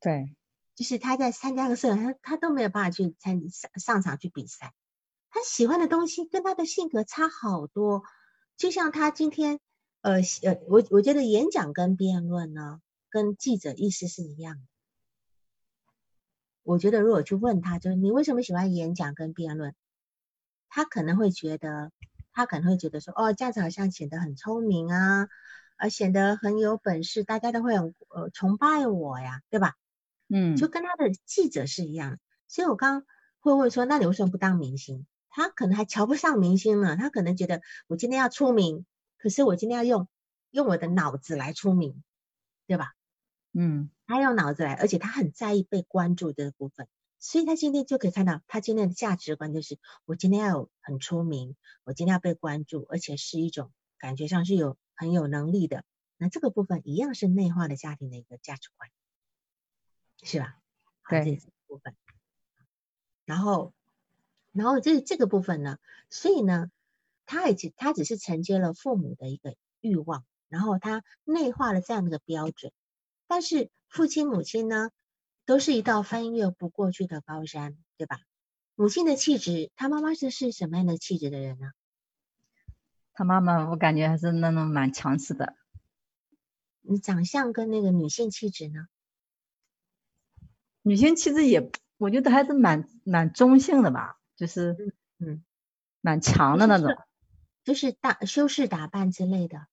[0.00, 0.36] 对，
[0.74, 4.74] 就是他在参加个社团，他他都没有办法去参上上场去比赛。
[5.30, 8.02] 他喜欢的东西跟他的性格差好多。
[8.56, 9.60] 就像他今天，
[10.00, 12.80] 呃呃，我我觉得演讲跟辩论呢，
[13.10, 14.62] 跟记者意思是一样的。
[16.62, 19.74] 我觉得，如果去问他，就是你为什么喜欢演讲跟辩论，
[20.68, 21.92] 他可能会觉得，
[22.36, 25.26] 他可能会觉得说，哦，这样子好像显得很聪明啊，
[25.78, 29.72] 而显得很有本事，大家都会很呃崇拜我呀，对吧？
[30.28, 32.18] 嗯，就跟他的记者是一样。
[32.46, 33.06] 所以我刚
[33.40, 35.06] 会问说，那你为什么不当明星？
[35.30, 38.84] 他可能还瞧不上明星呢，他可能觉得我今天要出名，
[39.16, 40.06] 可是我今天要用
[40.50, 42.02] 用我的脑子来出名，
[42.66, 42.92] 对吧？
[43.54, 43.88] 嗯。
[44.06, 46.86] 他用脑子来，而且他很在意被关注这个部分，
[47.18, 55.84] 所以他今天就可以看到，他今天的价值观就是：我今天要有很出名，我今天要被关注，而且是一种感觉上是有很有能力的。
[56.16, 58.90] 那这个部分一样是内化的家庭的一个价值观，
[60.22, 60.58] 是吧？
[61.08, 61.96] 对，这部分。
[63.24, 63.74] 然后，
[64.52, 65.78] 然后这这个部分呢，
[66.10, 66.70] 所以呢，
[67.24, 72.72] 他也只他只是承接了父母的一个欲望，然后他内化了这样的一个标准，
[73.26, 73.70] 但是。
[73.88, 74.90] 父亲母亲呢，
[75.46, 78.20] 都是一道翻越不过去的高山，对吧？
[78.74, 81.70] 母亲的气质，她妈妈是是什么样的气质的人呢？
[83.14, 85.54] 她妈妈，我感觉还是那种蛮强势的。
[86.82, 88.88] 你长相跟那个女性气质呢？
[90.82, 95.42] 女性气质也，我觉得还是蛮蛮中性的吧，就是嗯，
[96.00, 96.94] 蛮强的那种，
[97.64, 99.66] 就是大修饰打扮之类的。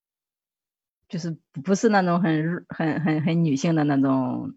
[1.06, 4.56] 就是不是那种很很很很女性的那种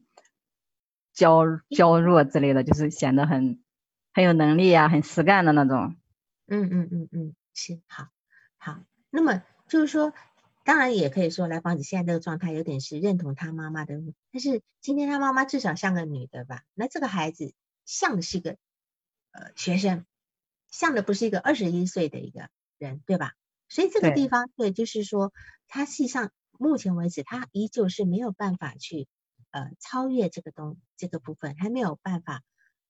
[1.17, 3.63] 娇娇弱之类的，就是显得很
[4.13, 5.95] 很有能力呀，很实干的那种。
[6.45, 8.09] 嗯嗯嗯嗯，是好，
[8.59, 8.83] 好。
[9.09, 10.13] 那么就是说，
[10.63, 13.95] 当然也可以说来访者现在这个状态有点是认同他妈妈的，
[14.31, 16.61] 但是今天他妈妈至少像个女的吧？
[16.75, 17.51] 那这个孩子
[17.83, 18.51] 像的是一个
[19.31, 20.05] 呃学生，
[20.69, 23.33] 像的不是一个二十一岁的一个人，对吧？
[23.69, 25.33] 所以这个地方对，就是说
[25.67, 26.29] 他实际上。
[26.59, 29.07] 目前为止，他依旧是没有办法去
[29.57, 32.43] 呃超越这个东这个部分，还没有办法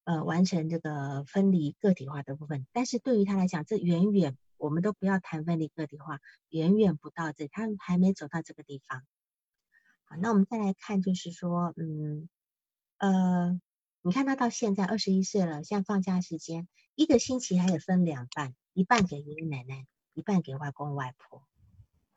[0.04, 2.68] 呃完成这个分离个体化的部分。
[2.74, 9.04] 但是对于他来讲，这远远我们都不要谈分离个体化，远远不到这，他还没走到这个地方。
[10.04, 12.28] 好，那我们再来看，就是说，嗯
[12.98, 13.62] 呃，
[14.02, 21.48] 你看他到现在二十一岁了，现在放假时间，一个星期还有分两半，一半给爷爷奶奶，一半给外公外婆。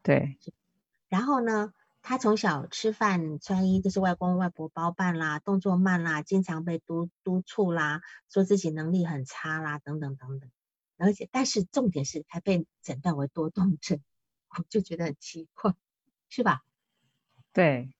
[0.02, 0.38] 对。
[1.08, 1.72] 然后呢，
[2.02, 10.50] 他从小吃饭穿衣都是外公外婆包办啦，动作慢啦，经常被督督促啦，说自己能力很差啦，等等等等。
[10.96, 14.02] 而且，但是重点是还被诊断为多动症，
[14.56, 15.74] 我就觉得很奇怪，
[16.28, 16.62] 是吧？
[17.52, 17.94] 对，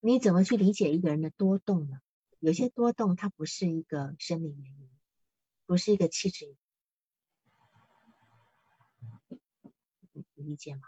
[0.00, 2.00] 你怎么去理解一个人的多动呢？
[2.38, 4.90] 有些多动它不是一个生理原因，
[5.66, 6.56] 不是一个气质，
[10.34, 10.82] 理解吗？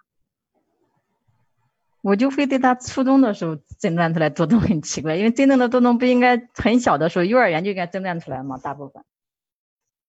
[2.03, 8.59] 我就会对他初中的时候诊断出来多动很奇怪，因为真正的多动不应该很小的时候，幼儿园就应该诊断出来吗？
[8.59, 9.05] 大部分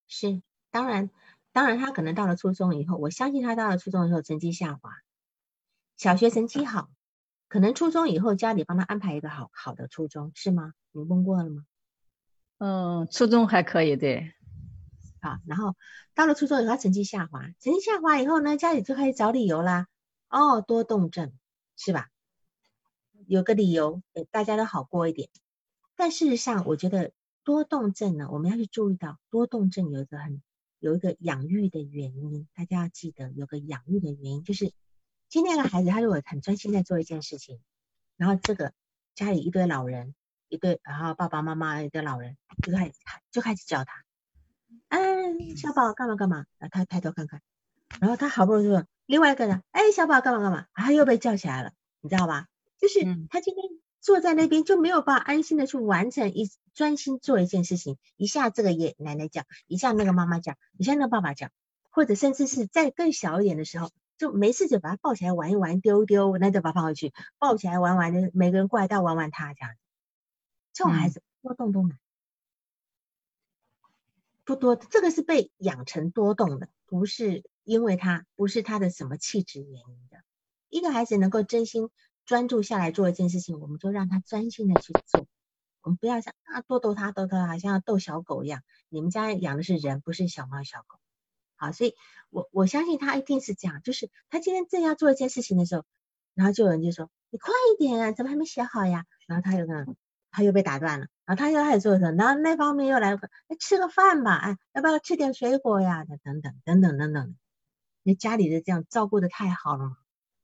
[0.08, 0.42] 是，
[0.72, 1.12] 当然，
[1.52, 4.90] 当然他可能到了初中以后，我相信他到了初中以后成绩下滑，
[5.96, 6.90] 小学成绩好，
[7.48, 10.74] 可能初中以后家里帮他安排一个好好的初中，是吗？
[10.92, 11.64] 你问过了吗？
[12.58, 14.34] 嗯，初中还可以，对。
[15.22, 15.76] 好，然后
[16.16, 19.88] 到了初中以后，他成绩下滑，成绩下滑以后呢，家里就开始找理由啦，
[20.30, 21.32] 哦，多动症。
[21.76, 22.10] 是吧？
[23.28, 24.02] 有个理由，
[24.32, 25.30] 大家都好过一点。
[25.96, 27.14] 但事实上，我觉得
[27.44, 30.42] 多动症呢，我们要去注意到，多动症有一个很
[30.80, 34.74] 有一个养育的原因，大家要记得有个养育的原因，就是
[35.30, 37.62] 今天的孩子他如果很专心在做一件事情，
[38.18, 38.74] 然后这个
[39.16, 40.16] 家里一堆老人，
[40.50, 42.94] 一堆然后爸爸妈妈一堆老人就开始
[43.32, 44.04] 就开始教他，
[44.90, 45.00] 哎，
[45.56, 46.46] 小宝干嘛干嘛？
[46.58, 47.42] 然后他抬头看看，
[48.02, 48.86] 然后他好不容易说。
[49.06, 50.66] 另外一个人，哎，小宝干嘛干嘛？
[50.74, 52.48] 啊又被叫起来了，你知道吧？
[52.80, 53.00] 就是
[53.30, 53.64] 他今天
[54.02, 61.52] 坐在那边就没有办法安心的去完成一专心做一件事情，一下这个爷奶奶讲，一下那个妈妈讲，一下那个爸爸讲，
[61.90, 69.80] 或者甚至是在更小一点的时候，就没事就把他抱起来玩一玩，丢丢，那就把他放回去，抱起来玩玩的，每个人过来都要玩玩他这样子。
[70.74, 71.98] 这种孩子多动都难，
[74.46, 77.44] 不多，这个是被养成多动的，不是。
[77.66, 80.18] 因为他不是他的什么气质原因的，
[80.68, 81.90] 一个孩子能够真心
[82.26, 85.26] 专注下来做一件事情，我们就让他专心的去做，
[85.82, 88.64] 我们不要像啊逗逗他逗逗他，像要逗小狗一样。
[88.90, 91.00] 你们家养的是人，不是小猫小狗，
[91.56, 91.96] 好，所以
[92.30, 95.86] 我我相信他一定是这样，就是他今天正要做一件事情的时候，
[96.34, 99.06] 然后就有人就说你快一点啊，怎么还没写好呀？
[99.26, 99.86] 然后他又呢，
[100.34, 102.12] 他又被打断了，然后他又开始做什么？
[102.12, 106.04] 然后那方面又来，哎，吃个饭吧，哎，要不要吃点水果呀？
[106.06, 107.36] 等等等等等等。
[108.02, 109.96] 那家里的这样照顾的太好了，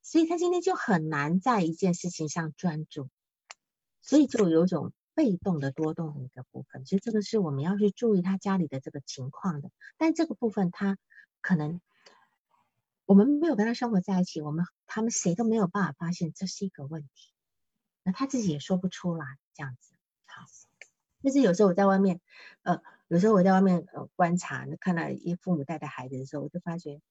[0.04, 3.10] 所以他今天就很难在一件事情上专注，
[4.04, 6.86] 所以就有种被动的多动的一个部分。
[6.86, 9.72] 所以这个是我们要去注意他家里的这个情况的。
[9.98, 10.98] 但这个部分他
[11.42, 11.82] 可能
[13.06, 17.34] 我们没有跟他生活在一起，我们他们谁都没有办法发现这是一个问题。
[18.04, 19.26] 那他自己也说不出来
[19.60, 19.93] 这样子。
[20.26, 20.45] 好，
[21.22, 22.22] 就是有时候我在外面，
[22.64, 27.01] 呃，有时候我在外面呃观察，看到一父母带着孩子的时候，我就发觉。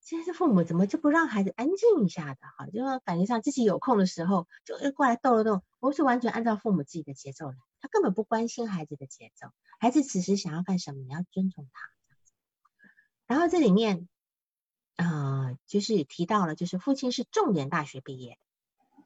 [0.00, 2.40] 现在父母怎么就不让孩子安静一下的？
[2.56, 11.90] 哈，就感觉上自己有空的时候就过来逗了逗，不是完全按照父母自己的节奏来，他根本不关心孩子的节奏，孩子此时想要干什么，你要尊重他。
[13.26, 14.08] 然后这里面，
[14.96, 18.38] 呃，就是提到了，就是父亲是重点大学毕业，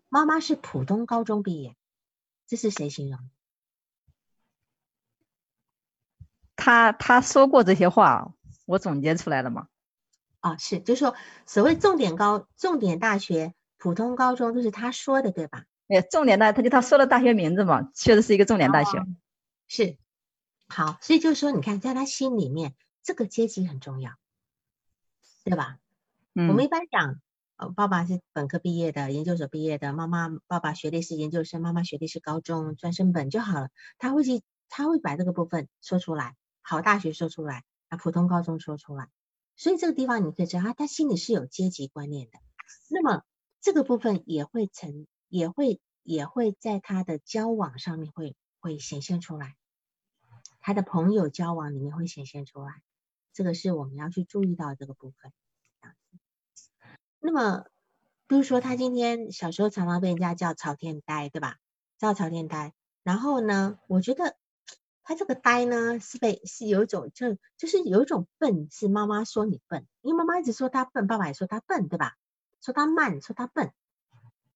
[0.09, 1.76] 妈妈是普通高中毕业，
[2.47, 3.19] 这是谁形容？
[6.55, 8.33] 他他说过这些话，
[8.65, 9.69] 我总结出来了嘛。
[10.41, 15.65] 啊，是，就是说，所谓重点高、重点大学、普通高中，都是他说的，对吧？
[15.89, 18.99] 哎，重点大，他就他说的大学名字嘛，确实是一个重点大学。
[19.69, 19.99] 是，
[20.69, 24.13] 好，所以就是说，你看，在他心里面，这个阶级很重要，
[25.45, 25.79] 对吧？
[26.35, 26.49] 嗯。
[26.49, 27.21] 我们一般讲，
[27.57, 33.71] 呃，爸爸是本科毕业的，研究所毕业的，妈妈爸爸学历是研究生，妈妈学历是高中专升本就好了。
[33.97, 39.09] 他会去，他会把这个部分说出来，好大学说出来，啊，普通高中说出来。
[39.57, 42.39] 所以这个地方你可以知道，他他心里是有阶级观念的。
[42.91, 43.23] 那么
[43.63, 49.57] 这个部分也会成，也会也会在他的交往上面会会显现出来，
[50.61, 52.83] 他的朋友交往里面会显现出来。
[53.33, 55.33] 这个是我们要去注意到这个部分。
[57.21, 57.67] 那么，
[58.27, 61.57] 比如说他今天小时候常常被人家叫朝天呆，对吧？
[61.99, 62.75] 叫朝天呆。
[63.03, 64.37] 然后呢，我觉得。
[65.09, 72.17] 他这个呆呢，是被是有一种就就是有一种笨，是妈妈说你笨，因为妈妈一直说他笨，爸爸也说他笨，对吧？
[72.61, 73.71] 说他慢，说他笨，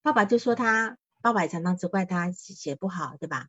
[0.02, 3.46] 爸爸就说他，爸爸也常常责怪他写不好，对吧？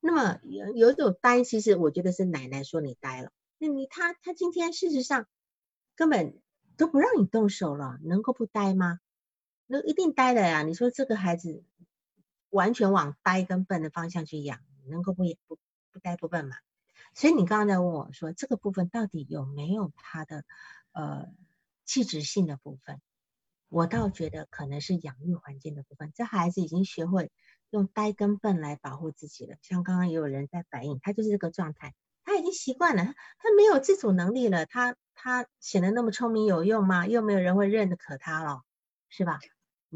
[0.00, 5.26] 那么有有一种呆，其实我觉得是奶奶说你呆了，那你他他今天事实上
[5.96, 6.38] 根本
[6.76, 9.00] 都不让你动手了，能够不呆吗？
[9.66, 10.62] 那一定呆的呀！
[10.62, 11.64] 你说这个孩子
[12.50, 15.58] 完全往呆跟笨的方向去养，能够不也不？
[15.92, 16.56] 不呆不笨嘛，
[17.14, 20.42] 所以你刚刚在问我说这个部分到底有没有他的
[20.90, 21.28] 呃
[21.84, 23.00] 气质性的部分？
[23.68, 27.30] 我倒觉得可能是养育环境的部分，这孩子已经学会
[27.70, 29.56] 用呆跟笨来保护自己了。
[29.62, 31.94] 像刚刚也有人在反映，他就是这个状态，
[32.24, 33.04] 他已经习惯了，
[33.38, 37.06] 他没有自主能力了，他他显得那么聪明有用吗？
[37.06, 38.60] 又没有人会认可他了，
[39.08, 39.40] 是吧？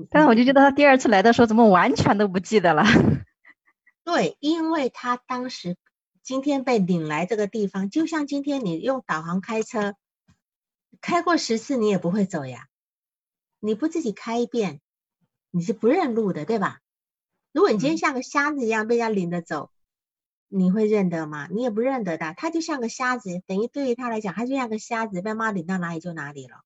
[0.08, 2.82] 但是我就觉得他第二次来的时候，怎么完全都不记得了？
[4.04, 5.76] 对，因为他当时
[6.22, 9.96] 今天被领来这个地方，就像今天你用导航开车，
[11.02, 12.66] 开过十次你也不会走呀。
[13.60, 14.80] 你不自己开一遍，
[15.50, 16.78] 你是不认路的，对吧？
[17.52, 19.70] 如果你今天像个瞎子一样被人家领着走，
[20.48, 21.46] 你会认得吗？
[21.50, 22.34] 你也不认得的。
[22.34, 26.64] 他就像个瞎子，等于对于他来讲，他就像个瞎子，被妈领到哪里就哪里了。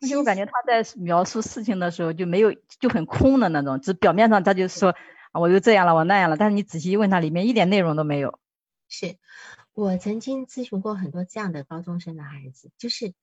[0.00, 4.96] 而且我感觉他在描述事情的时候就没有就很空的那种，只表面上他就说
[5.30, 8.40] 啊，我又这样了，我那样了，但是你仔细问他，里面一点内容都没有。
[8.88, 9.16] 是
[9.72, 13.14] 我曾经咨询过很多这样的高中生的孩子，就是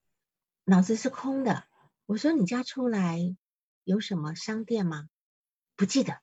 [0.64, 1.64] 脑子是空的。
[2.06, 3.36] 我说你家出来
[3.84, 5.08] 有什么商店吗？
[5.76, 6.18] 不记得，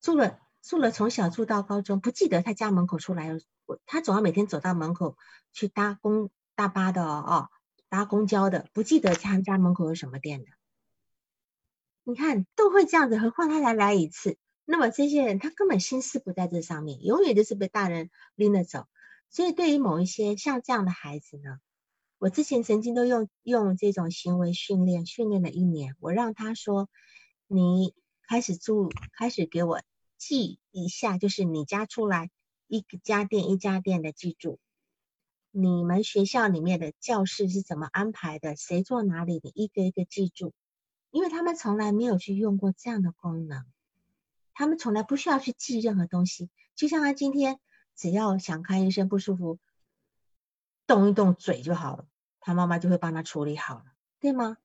[0.00, 3.40] 住了住了从小住到高中，不记得他家门口出来有，
[3.86, 5.16] 他总要每天走到门口
[5.50, 7.48] 去搭公大巴的哦，
[7.88, 10.50] 搭公交的，不记得他家门口有什么店的。
[12.04, 18.84] 你看都会这样子，何况他才来一次，那么这些人他根本心思不在这上面，永远都是被大人拎着走。
[19.30, 21.60] 所以对于某一些像这样的孩子呢？
[22.18, 26.90] 我之前曾经都用用这种行为训练训练了一年，我让他说
[27.48, 27.94] ：“你
[28.28, 29.80] 开始住，开始给我
[30.18, 32.30] 记一下，就是你家出来
[32.66, 34.58] 一家店一家店的记住，
[35.50, 40.52] 你们学校里面的教室是怎么安排的，谁坐哪里，你一个一个记住，
[41.10, 43.64] 因为他们从来没有去用过这样的功能，
[44.52, 47.58] 他们从来不需要去记任何东西，就像他今天
[47.96, 49.58] 只要想看医生不舒服。”
[50.88, 52.08] 动一动嘴就好了，
[52.40, 53.84] 他妈妈就会帮他处理好了，
[54.20, 54.56] 对吗？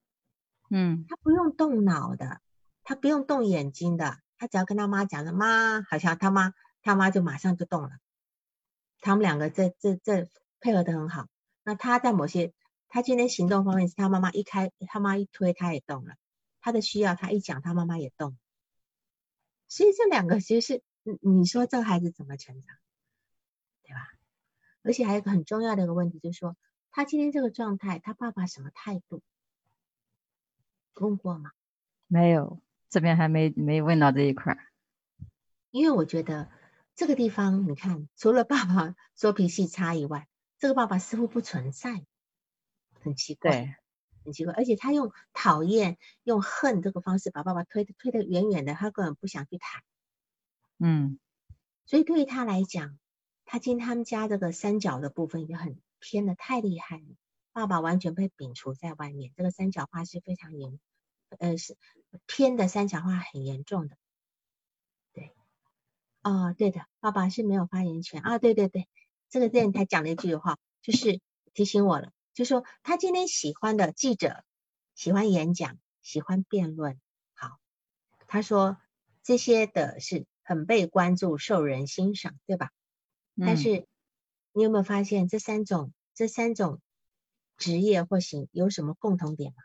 [0.70, 2.40] 嗯，他不用动脑的，
[2.82, 7.92] 他不用动眼睛的，他只要跟他妈讲了，妈，好像他妈他妈就马上就动了。
[9.00, 10.28] 他们两个这这这
[10.60, 11.28] 配合的很好。
[11.62, 12.52] 那他在某些
[12.90, 16.16] 他今天行动方面是他妈妈一开，他妈一推他也动了，
[16.60, 18.36] 他的需要他一讲他妈妈也动。
[19.66, 20.82] 所以这两个其实是
[21.22, 22.76] 你说这孩子怎么成长，
[23.82, 24.10] 对吧？
[24.82, 26.54] 而且还有一个很重要的一个问题，就是说
[26.90, 29.22] 他今天这个状态，他爸爸什么态度？
[30.96, 31.52] 问过吗？
[32.08, 32.60] 没有，
[32.94, 34.56] 这边还没没问到这一块。
[35.72, 36.48] 因为我觉得
[36.94, 40.28] 这个地方，你看，除了爸爸说脾气差以外，
[40.60, 42.06] 这个爸爸似乎不存在，
[43.02, 43.80] 很奇怪，
[44.22, 44.54] 很奇怪。
[44.54, 49.82] 而且他用讨厌、用恨这个方式把爸爸推推得远远的，他根本不想去谈。
[50.78, 51.18] 嗯，
[51.86, 52.96] 所以对于他来讲。
[53.46, 57.04] 他今天他们家这个三角的部分已经很偏的太厉害了，
[57.52, 60.80] 爸爸完全被摒除在外面，这个三角化是非常严，
[61.38, 61.76] 呃是
[62.26, 63.96] 偏的三角化很严重的，
[65.12, 65.34] 对，
[66.22, 68.20] 哦对的，爸爸是没有发言权。
[68.22, 68.88] 啊，对对对，
[69.30, 71.20] 这个电台讲了一句话，就是
[71.52, 74.44] 提醒我了，就说他今天喜欢的记者，
[74.94, 77.00] 喜欢演讲，喜欢辩论，
[77.32, 77.58] 好，
[78.26, 78.78] 他说
[79.22, 82.70] 这些的是很被关注，受人欣赏，对吧？
[83.36, 83.88] 但是，
[84.52, 86.80] 你有没有发现这三种这三种
[87.56, 89.56] 职业或行有什么共同点吗？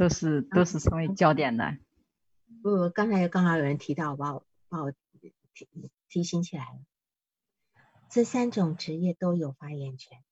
[0.00, 1.76] 都是都是成为焦点的。
[2.62, 5.34] 不，刚才刚好有人提到，把我把我提
[6.08, 6.80] 提醒起来了。
[8.08, 10.24] 这三种职业都有发言权。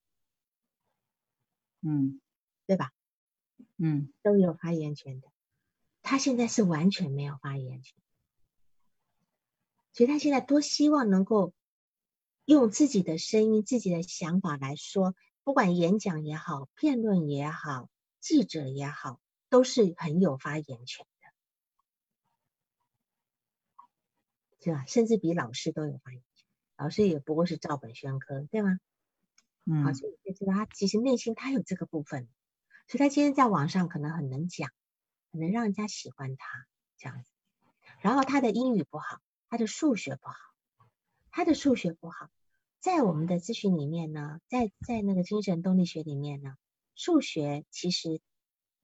[1.83, 2.19] 嗯，
[2.67, 2.93] 对吧？
[3.77, 5.29] 嗯，都有发言权的。
[6.01, 7.95] 他现在是完全没有发言权。
[9.93, 11.53] 所以他现在多希望能够
[12.47, 15.15] 用自己的声音、自己的想法来说，
[15.45, 21.33] 不管演讲也好、辩论也好、记者也好，都是很有发言权的，
[24.65, 24.85] 是吧？
[24.87, 26.47] 甚至比老师都有发言权。
[26.77, 28.79] 老师也不过是照本宣科，对吗？
[29.65, 29.85] 嗯。
[29.85, 32.29] 好，所以就知道他其实内心他有这个部分，
[32.87, 34.71] 所以他今天在网上可能很能讲，
[35.33, 37.31] 很能让人家喜欢他这样子。
[38.01, 39.21] 然后他的英语不好。
[39.51, 40.37] 他的数学不好，
[41.31, 42.29] 他的数学不好，
[42.81, 46.55] 在我们的咨询里面呢，在在那个精神动力学里面呢，
[46.95, 48.21] 数学其实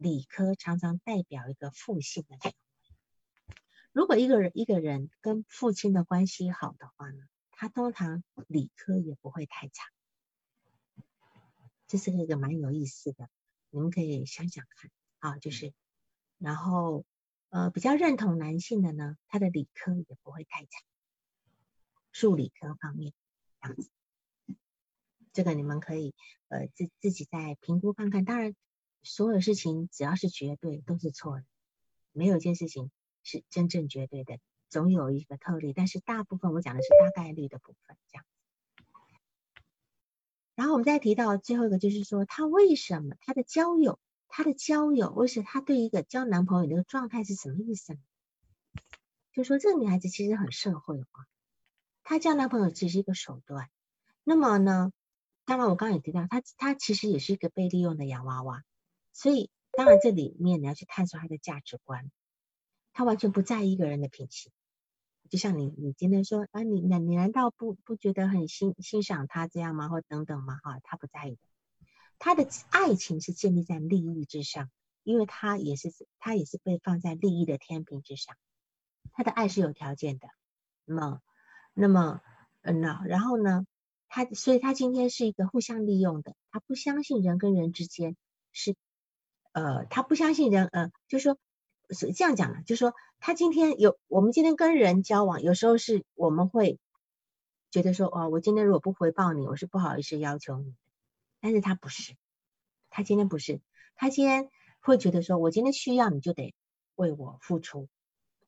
[0.04, 3.56] 理科常常代表一个父性的权威。
[3.92, 9.90] 如果一个人一个人跟父亲的关系好的话呢，他通常理科也不会太差。
[11.86, 13.28] 这是一个蛮有意思的，
[13.70, 15.72] 你们可以想想看啊，就是，
[16.38, 17.04] 然后。
[17.50, 20.82] 呃，比较认同男性的呢，他的理科也不会太差，
[22.10, 23.12] 数理科方面
[23.60, 23.88] 这样子。
[25.32, 26.16] 这个你们可以
[26.48, 28.24] 呃自自己再评估看看。
[28.24, 28.56] 当然，
[29.04, 31.44] 所有事情只要是绝对都是错的，
[32.12, 32.90] 没有一件事情
[33.22, 34.38] 是真正绝对的，
[34.68, 35.72] 总有一个特例。
[35.72, 38.24] 但是大部分我讲的是大概率的部分，这样。
[40.54, 43.98] 然后我们再提到最后一个，就是说他为什么他的交友，
[44.28, 48.00] 他的交友，为什么他对一个交男朋友的状态是什么意思呢？
[49.32, 51.26] 就说这个女孩子其实很社会化，
[52.04, 53.68] 她交男朋友只是一个手段。
[54.22, 54.92] 那么呢，
[55.44, 58.62] 当然我刚刚也提到，她她其实也是一个被利用的洋娃娃。
[59.14, 62.10] 所以当然这里面你要去探索他的价值观，
[62.92, 64.52] 他完全不在意一个人的品行。
[65.30, 69.88] 就像你，你今天说啊，你那你难道不不觉得很欣欣赏他这样吗？
[69.88, 70.60] 或等等吗？
[70.62, 71.38] 哈，他不在意的，
[72.18, 74.70] 他的爱情是建立在利益之上，
[75.02, 78.36] 因为他也是他也是被放在利益的天平之上，
[79.12, 80.28] 他的爱是有条件的。
[80.84, 81.22] 那么，
[81.72, 82.20] 那么，
[82.60, 83.66] 嗯，然后呢，
[84.08, 88.14] 他所以他今天是一个互相利用的，他不相信人跟人之间
[88.52, 88.76] 是，
[89.54, 91.38] 呃，他不相信人，呃，就说。
[91.90, 96.80] 是这样讲的，就是说他今天有我们今天跟人交往，有时候是我们会
[97.70, 100.74] 觉得说，哦，我今天如果不回报你，我是不好意思要求你。
[101.40, 102.16] 但是他不是，
[102.88, 103.60] 他今天不是，
[103.96, 104.48] 他今天
[104.80, 106.54] 会觉得说，我今天需要你就得
[106.94, 107.86] 为我付出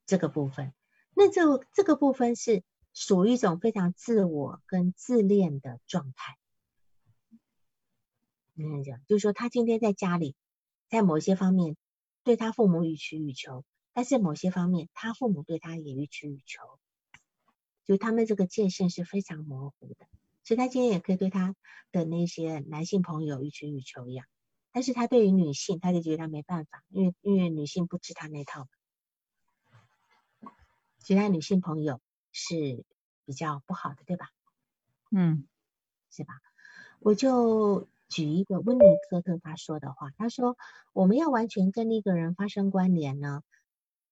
[0.06, 0.72] 这个部分。
[1.12, 2.62] 那这这个部分是
[2.94, 6.38] 属于一种非常自我跟自恋的状态。
[8.54, 10.34] 嗯，讲就是说，他今天在家里，
[10.88, 11.76] 在某些方面。
[12.24, 16.60] 对他父母予取予求，但是某些方面，他父母对他也予取予求，
[17.84, 20.08] 就他们这个界限是非常模糊的。
[20.42, 21.54] 所以他今天也可以对他
[21.92, 24.26] 的那些男性朋友予取予求一样，
[24.72, 28.66] 但是他对于女性，他就觉得他没办法，因为因为女性不吃他那套，
[30.98, 32.00] 其他女性朋友
[32.32, 32.84] 是
[33.24, 34.30] 比较不好的，对吧？
[35.12, 35.46] 嗯，
[36.10, 36.34] 是吧？
[36.98, 37.88] 我就。
[38.08, 40.56] 举一个温尼科特他说的话，他说
[40.94, 43.42] ：“我们要完全跟一个人发生关联呢，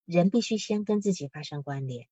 [0.05, 2.09] 人必须先跟自己发生关联。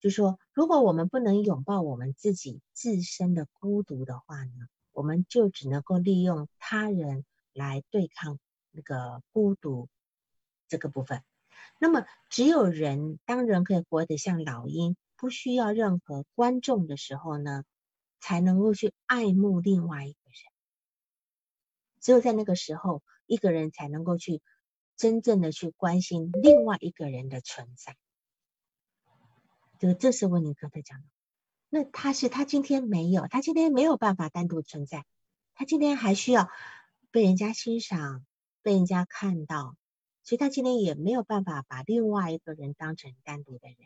[0.00, 8.40] 就说，如果我们不能拥抱我们自己自身的孤独的话呢，我们就只能够利用他人来对抗
[8.72, 9.88] 那个孤独
[10.66, 11.22] 这个部分。
[11.78, 17.64] 那么，只有人当人可以活得像老鹰，不需要任何观众的时候呢，
[18.18, 20.18] 才能够去爱慕另外一个。”
[22.02, 24.42] 只有在那个时候，一个人才能够去
[24.96, 27.96] 真正的去关心另外一个人的存在。
[29.78, 31.04] 这个这是温尼科特讲的。
[31.68, 35.06] 那他是他今天没有，他今天没有办法单独存在，
[35.54, 36.50] 他今天还需要
[37.10, 38.26] 被人家欣赏、
[38.62, 39.76] 被人家看到，
[40.22, 43.76] 所以他今天也没有办法把另外一个人当成单独的人，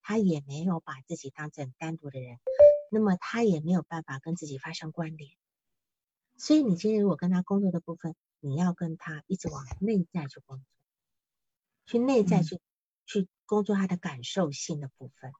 [0.00, 2.38] 他也没有把自己当成单独的人，
[2.90, 5.30] 那么他也没有办法跟自己发生关联。
[6.36, 10.64] 所以你今天如果跟他工作的部分，你要跟他一直往内在去工作，
[11.86, 12.60] 去内在去
[13.06, 15.32] 去工作他的感受性的部分，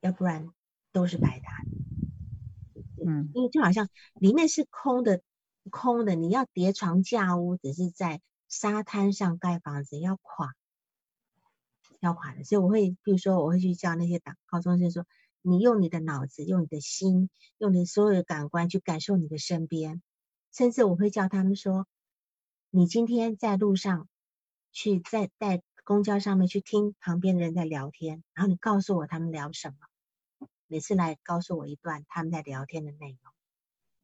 [0.00, 0.48] 要不然
[0.92, 1.50] 都是白搭。
[3.04, 5.22] 嗯，因为就好像里面是空的，
[5.70, 10.54] 空的，你要叠床架屋，只是在沙滩上盖房子，要垮，
[12.00, 12.44] 要垮的。
[12.44, 15.06] 所以我会，比如说我会去叫那些打高中生说，
[15.42, 20.02] 你用你的脑子，用你的心，用你所有的感官去感受你的身边。
[20.56, 21.86] 甚至我会叫他们说
[22.72, 24.08] ：“你今天在路上，
[24.72, 29.76] 去在在公交上面去听旁边的人在聊天，然后你告诉我他们聊什么。
[30.66, 33.34] 每次来告诉我一段他们在聊天的内容，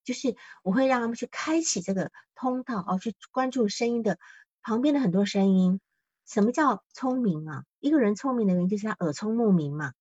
[0.04, 4.18] 就是我会让他们去开启这个通道，哦，去关注声音的
[4.60, 5.80] 旁边的很多声音。
[6.26, 7.64] 什么叫聪明啊？
[7.80, 9.94] 一个人聪明的原因就是他耳聪目明嘛。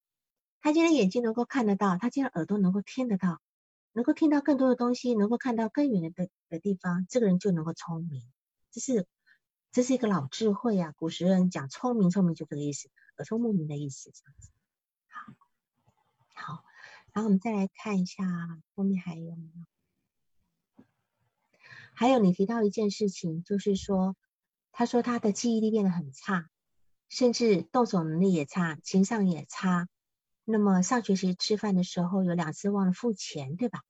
[0.60, 3.40] 他今天眼睛能够看得到，他今天耳朵能够听得到。”
[3.94, 8.24] 能够听到更多的东西，能够看到更远的的地方，这个人就能够聪明。
[8.72, 9.06] 这是
[9.72, 10.94] 这是一个老智慧啊！
[10.96, 14.50] 古时人讲聪明，聪明就这个意思，耳聪目明的意思，这样子。
[15.08, 15.34] 好，
[16.34, 16.64] 好，
[17.14, 18.24] 然后我们再来看一下
[18.76, 19.50] 后面还有没
[20.78, 20.86] 有？
[21.94, 24.16] 还有你提到一件事情，就是说，
[24.72, 26.50] 他说他的记忆力变得很差，
[27.10, 29.90] 甚至动手能力也差，情商也差。
[30.44, 33.82] 那么上学期吃饭的时候有两次忘了付钱，对吧？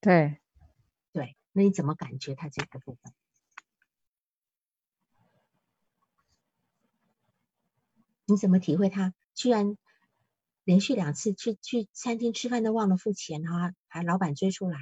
[0.00, 0.40] 对，
[1.12, 3.12] 对，那你怎么感觉他这个部分？
[8.24, 9.76] 你怎么体会他居然
[10.64, 14.78] 连续两次去去餐厅吃饭都忘了付钱，哈，还老板追出来？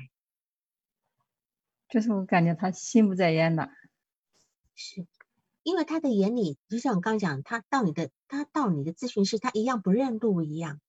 [1.88, 3.70] 就是我感觉他心不在焉的，
[4.74, 5.06] 是
[5.62, 10.80] 因为他的眼里，就像我刚讲，他到你的他到你的咨询室，他一样不认路一样。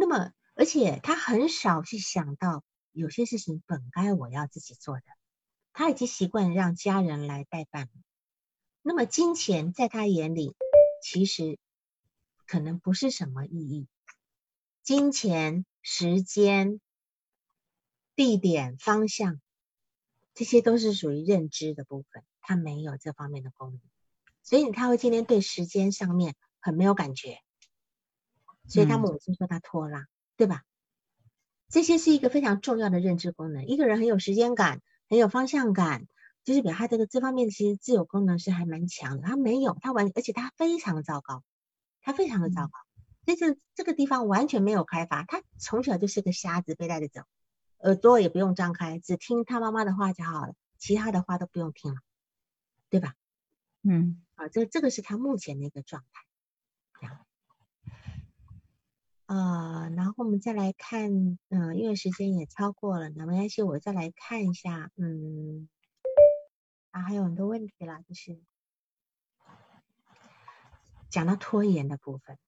[0.00, 5.02] 那么，而且他很少去想到有些事情本该我要自己做的，
[5.72, 7.90] 他已经习惯让家人来代办。
[8.80, 10.54] 那么金钱在他眼里，
[11.02, 11.58] 其实
[12.46, 13.88] 可能不是什么意义。
[14.84, 16.80] 金钱、时间、
[18.14, 19.40] 地点、方向，
[20.32, 23.80] 这些都是属于认知的部分，他没有这方面的功能，
[24.44, 27.40] 所以他会今天对时间上面很没有感觉。
[28.68, 30.06] 所以他母亲说他拖拉，
[30.36, 30.62] 对吧？
[31.70, 33.66] 这些是一个非常重要的认知功能。
[33.66, 36.06] 一个人很有时间感，很有方向感，
[36.44, 39.22] 就是表他这个这方面其实自由功能是还蛮强的。
[39.26, 41.42] 他没有，他完，而且他非常的糟糕，
[42.00, 42.72] 他非常的糟糕。
[43.24, 45.24] 所以这这个地方完全没有开发。
[45.24, 47.20] 他从小就是个瞎子，被带着走，
[47.80, 52.00] 耳朵也不用张开，只听他妈妈的话就好了，其他的话都不用听了，
[52.88, 53.14] 对吧？
[53.82, 56.27] 嗯，啊，这这个是他目前的一个状态。
[59.28, 65.68] 呃，然后我们再来看，嗯，因为时间也超过了，那没关系，我再来看一下，嗯，
[66.92, 68.40] 啊，还有很多问题啦，就是
[71.10, 72.38] 讲到拖延的部分，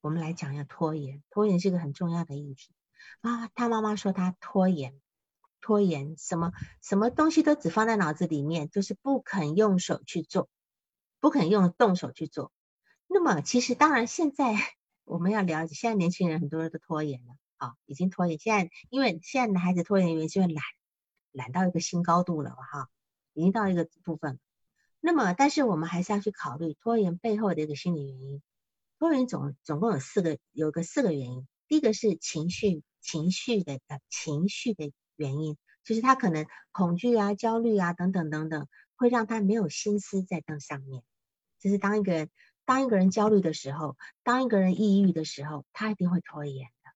[0.00, 1.22] 我们来讲一下拖延。
[1.28, 2.72] 拖延是个很重要的议题
[3.20, 3.48] 啊。
[3.48, 4.98] 他妈妈说他拖延，
[5.60, 10.48] 拖延什么什么东西都只放在脑子里面，就是不肯用手去做，
[11.20, 12.50] 不肯用动手去做。
[13.08, 14.56] 那么其实当然现在。
[15.04, 18.38] 我们要了解，现在年轻人很多人都拖延了，啊，已经拖延。
[18.38, 20.64] 现在因为现在的孩子拖延原因就是懒，
[21.30, 22.88] 懒到一个新高度了，哈，
[23.34, 24.40] 已经到一个部分。
[25.00, 28.42] 那么，但是我们还是要去考虑拖延背后的一个心理原因。
[28.98, 31.46] 拖延总总共有四个，有个四个原因。
[31.68, 41.02] 第一个是情绪，情绪的呃情绪的原因，就是他可能恐惧啊、焦虑啊等等等等，会让他没有心思在那上面。
[41.60, 42.30] 就是当一个人。
[42.64, 46.90] 当一个人焦虑的时候，当一个人抑郁的时候，他一定会拖延的，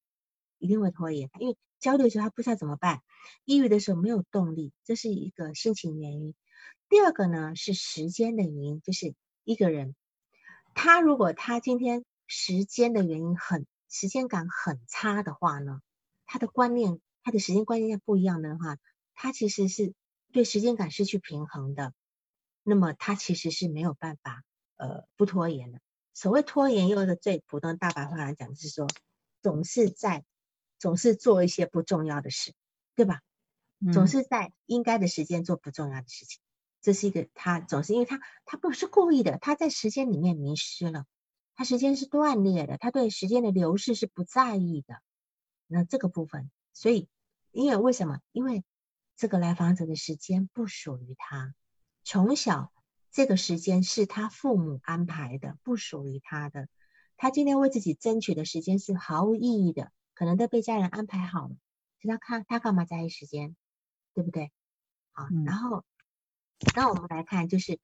[0.58, 1.30] 一定会拖延。
[1.38, 3.02] 因为焦虑的时候他不知道怎么办，
[3.44, 6.34] 抑郁的时候没有动力，这是一个心情原因。
[6.88, 9.14] 第二个呢是时间的原因，就是
[9.44, 9.94] 一个人
[10.74, 15.80] 他如果他今天时间的原因很时间感很差的话呢，
[16.24, 18.78] 他的观念他的时间观念不一样的话，
[19.14, 19.92] 他其实是
[20.32, 21.92] 对时间感失去平衡的，
[22.62, 24.42] 那么他其实是没有办法。
[24.78, 25.80] 呃，不拖延的。
[26.14, 28.88] 所谓拖延，用一个最普通大白话来讲，就是说，
[29.40, 30.24] 总是在，
[30.78, 32.54] 总是做一些不重要的事，
[32.96, 33.20] 对吧？
[33.92, 36.40] 总是在应该的时间做不重要的事情，
[36.80, 41.04] 这是一个他总是因为他他不是故意的，他在时间里面迷失了，
[41.54, 45.00] 他时间是断裂的，他对时间的流逝是不在意的。
[45.68, 47.08] 那这个部分，所以
[47.52, 48.18] 因为为什么？
[48.32, 48.64] 因为
[49.16, 51.54] 这个来访者的时间不属于他，
[52.02, 52.72] 从小。
[53.18, 56.68] 这个时间是他父母安排的，不属于他的。
[57.16, 61.56] 他今天为自己争取的时间是毫无意义的，可能都被家人安排好了。
[62.00, 63.56] 他看他干嘛在意时间，
[64.14, 64.52] 对不对？
[65.10, 65.84] 好，然后，
[66.76, 67.80] 那我们来看，就是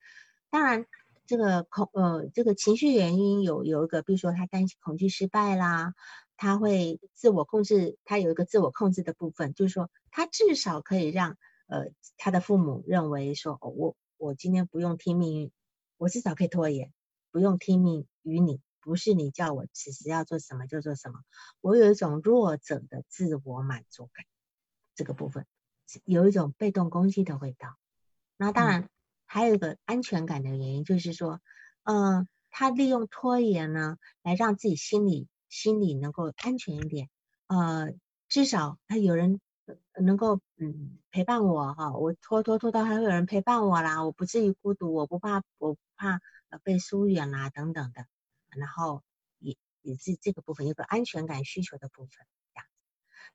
[0.51, 0.87] 当然
[1.27, 5.95] 这个恐呃这个情绪原因有有一个，比如说他担心恐惧失败啦，
[6.37, 11.87] 他会自我控制，他有一个自我控制的部分，就是说他至少可以让呃
[12.19, 13.97] 他的父母认为说，哦我。
[14.25, 15.53] 我今天不用听命运，
[15.99, 16.95] 我至少可以拖延，
[17.31, 21.21] 不用听命于你，不是你叫我此时要做什么就做什么。
[21.61, 24.25] 我有一种弱者的自我满足感，
[24.95, 25.45] 这个部分
[26.07, 27.77] 有一种被动攻击的味道。
[28.39, 28.89] 那当然
[29.27, 31.43] 还有一个安全感的原因，就是说，
[31.83, 37.11] 嗯，他利用拖延呢，来让自己心里心里能够安全一点，
[37.47, 37.93] 呃，
[38.31, 39.39] 至少他有人。
[40.01, 48.07] 能够嗯陪伴我哈，我拖拖拖到还会有人陪伴我啦，我不至于孤独，我不怕我不怕呃被疏远啦等等的，
[48.51, 49.03] 然后
[49.39, 52.67] 也也是这个部分有个安全感需求的部分这样。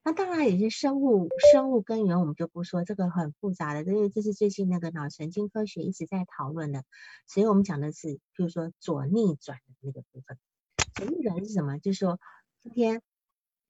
[0.03, 6.83] 那当然有些生物生物根源我们就不说，这个很复杂的，因为这是最近那个脑神经科学一直在讨论的，
[7.25, 10.37] 所以我们讲的是，譬如说左逆转的那个部分。
[10.93, 11.79] 左逆转是什么？
[11.79, 12.19] 就是说
[12.61, 13.01] 今天。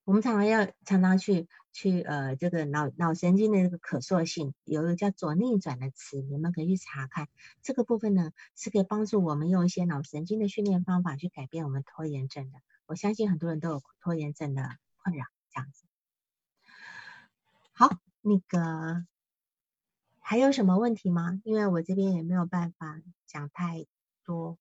[0.04, 7.28] 我们常常要常常去去呃这个脑脑神经的这个可塑性，有一个叫左逆转的词，你们可以去查看。
[7.62, 12.58] 这个部分呢是可以帮助我们用一些脑神经的训练方法去改变我们拖延症的。
[12.86, 14.62] 我相信很多人都有拖延症的
[14.96, 15.84] 困扰，这样子。
[17.72, 19.06] 好，那个
[20.18, 21.40] 还有什么问题吗？
[21.44, 23.86] 因为我这边也没有办法讲太
[24.24, 24.58] 多，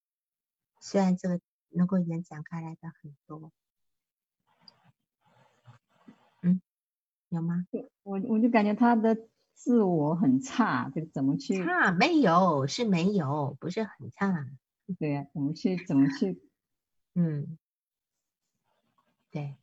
[0.80, 1.40] 虽然这个
[1.70, 3.52] 能够延展开来的很多。
[7.30, 7.66] 有吗？
[8.04, 9.18] 我我就感觉他的
[9.54, 11.92] 自我很差，就怎么去差？
[11.92, 14.48] 没有，是没有，不是很差。
[14.98, 15.78] 对呀，怎么去？
[15.86, 16.42] 怎么去？
[17.16, 17.58] 嗯，
[19.32, 19.56] 对。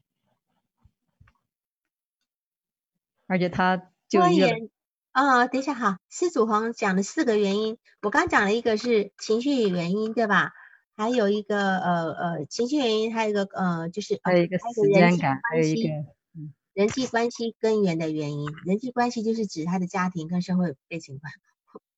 [3.27, 3.77] 而且他
[4.09, 4.71] 就拖延
[5.11, 10.53] 啊，等一下哈，施祖红讲的四个原因，我刚讲了一个是情绪原因，对吧？
[10.95, 15.89] 还有一个呃呃情绪原因，还有一个呃就是还有一个时间感，还有一个
[16.77, 18.51] 人际关系根源的原因。
[18.67, 21.31] 人际关系就是指他的家庭跟社会背景吧。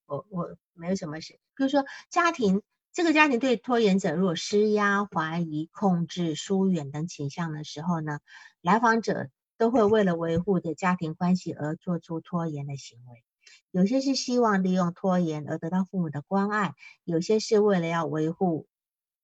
[0.06, 8.20] 我我没有什么事，比如说家庭，这个家庭对拖延者如果施压、怀疑、控制、疏远等倾向的时候呢，
[8.60, 13.24] 来访者都会为了维护的家庭关系而做出拖延的行为。
[13.72, 18.68] 有些是希望利用拖延而得到父母的关爱，有些是为了要维护。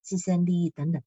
[0.03, 1.01] 自身利益等等，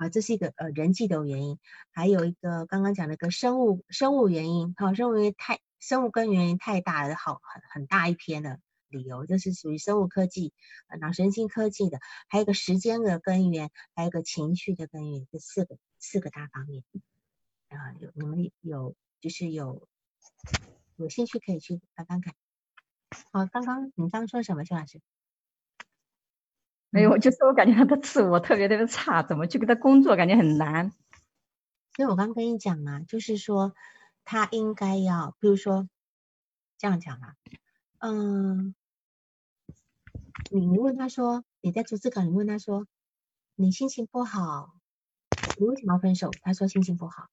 [0.00, 1.58] 啊，这是一个呃人际的原因，
[1.90, 8.58] 还有一个刚刚讲的个生物生物原因，好，生物原因太生物根原因太大了，好很很大一篇的
[8.88, 10.54] 理由，就是属于生物科技
[11.00, 16.82] 脑神经科技的，还有一个时间的根源，还有一个情绪的根源，这四个四个大方面
[17.68, 19.86] 啊，有你们有就是有
[20.96, 22.34] 有兴趣可以去翻翻看。
[23.32, 24.98] 好，刚刚你刚说什么，邱老师？
[26.90, 30.92] 没有，就是我感觉他的自我特别特别差，怎么去跟他工作，感觉很难。
[31.94, 33.74] 所以我刚跟你讲嘛，就是说
[34.24, 35.88] 他应该要，比如说
[36.78, 37.34] 这样讲啊，
[37.98, 38.74] 嗯，
[40.48, 42.86] 你你问他说你在做这个，你问他说
[43.54, 44.74] 你心情不好，
[45.54, 46.38] 你为什么要分手？
[46.42, 47.28] 他说心情不好。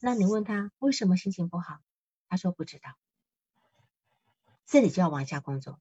[0.00, 1.80] 那你问他为什么心情不好？
[2.28, 2.94] 他说不知道。
[4.66, 5.80] 这里就要往下工作，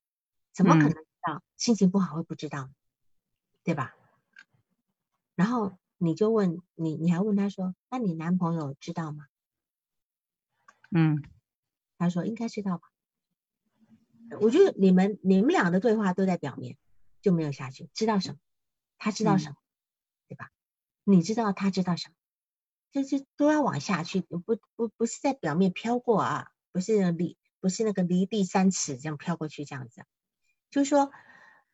[0.54, 1.06] 怎么可能？
[1.58, 2.70] 心情不好会不知道，
[3.64, 3.96] 对吧？
[5.36, 9.26] 然后你就问你，你还问他说：“那你男朋友知道吗？”
[10.92, 11.24] 嗯，
[11.98, 12.90] 他说应该知道吧。
[14.40, 16.78] 我觉得你们你们俩的对话都在表面，
[17.22, 17.90] 就没有下去。
[17.94, 18.40] 知道什么？
[18.98, 19.56] 他知道什么？
[20.28, 20.52] 对吧？
[21.04, 22.16] 你知道他知道什么？
[22.92, 24.60] 就是都要往下去，不不
[24.98, 30.06] 不是在表面飘过啊，不是离不是那个离地三尺这样飘过去这样子。
[30.74, 31.12] 就是说，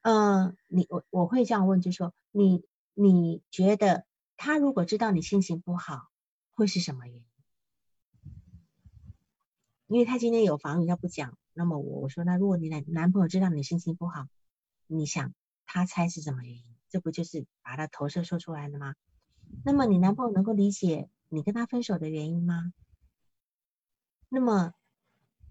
[0.02, 4.06] 嗯，你我我会这样问，就是说，你你觉得
[4.36, 6.10] 他如果知道你心情不好，
[6.54, 7.24] 会是什么原因？
[9.88, 11.38] 因为他今天有防御，他不讲。
[11.54, 14.28] 那么我我说，那如果你男男朋友知道你心情不好，
[14.86, 15.34] 你想
[15.66, 16.66] 他猜是什么原因？
[16.90, 18.96] 这不就是把他投射说出来了吗？
[19.64, 22.74] 那么你男朋友能够理解你跟他分手的原因吗？
[24.28, 24.74] 那么，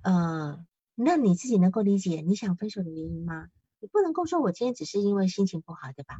[0.02, 0.67] 呃。
[1.00, 3.48] 那你自己能够理解你想分手的原因吗？
[3.78, 6.16] 你不能够说我今天只是因为心情不好，对吧？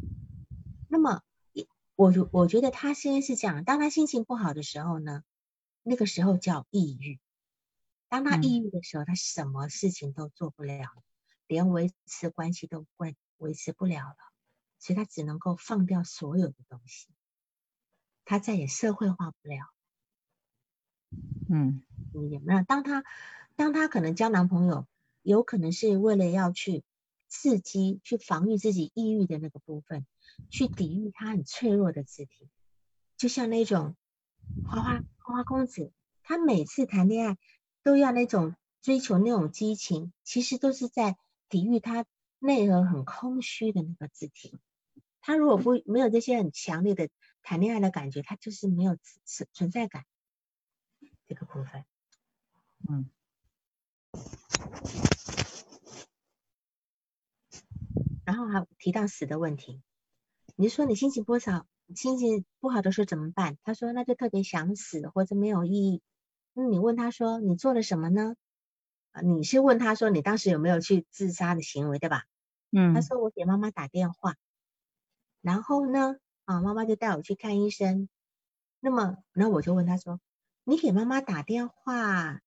[0.88, 1.22] 那么，
[1.96, 5.24] 我我觉得他现在是这样，当他心情不好的时候呢，
[5.82, 7.18] 那个时候叫抑郁。
[8.08, 10.86] 当他抑郁的时候，他什么事情都做不了，
[11.48, 14.16] 连维持关系都维维持不了了，
[14.78, 17.08] 所以他只能够放掉所有的东西，
[18.24, 19.66] 他再也社会化不了。
[21.48, 21.82] 嗯，
[22.12, 22.62] 有没有？
[22.62, 23.04] 当他。
[23.56, 24.86] 当她可能交男朋友，
[25.22, 26.84] 有可能是为了要去
[27.26, 30.06] 刺激、去防御自己抑郁的那个部分，
[30.48, 32.48] 去抵御她很脆弱的肢体。
[33.16, 33.96] 就像那种
[34.64, 35.90] 花花花花公子，
[36.22, 37.36] 他每次谈恋爱
[37.82, 41.16] 都要那种追求那种激情，其实都是在
[41.48, 42.06] 抵御他
[42.38, 44.56] 内核很空虚的那个肢体。
[45.20, 47.08] 她如果不没有这些很强烈的
[47.42, 50.04] 谈恋爱的感觉，她就是没有存存在感
[51.28, 51.84] 这个部分。
[52.88, 53.10] 嗯。
[58.24, 59.82] 然后还提到死的问题，
[60.56, 63.56] 你说你心情不好，心情不好的时候怎么办？
[63.62, 66.02] 他说那就特别想死或者没有意义。
[66.52, 68.34] 那你问他说你做了什么呢？
[69.12, 72.24] 啊，你是问他说你当时有没有去自杀的行为，对吧？
[72.70, 72.92] 嗯。
[72.94, 74.36] 他说我给妈妈打电话，
[75.40, 78.08] 然后呢，啊，妈妈就带我去看医生。
[78.80, 80.20] 那么，那我就问他说，
[80.68, 82.42] 你给妈妈打电话？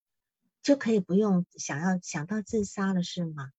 [0.61, 3.51] 就可以不用想要想到自杀了是吗？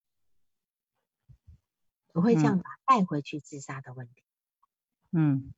[2.13, 4.23] 我会这样把带回去自杀的问题。
[5.11, 5.53] 嗯。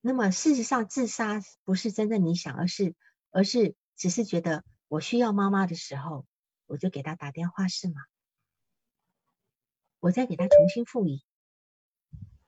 [0.00, 2.94] 那么事实上，自杀不是真正你想，而是
[3.32, 6.24] 而是只是觉得我需要妈妈的时候，
[6.66, 8.02] 我就给她打电话是吗？
[9.98, 11.24] 我再给她重新复议。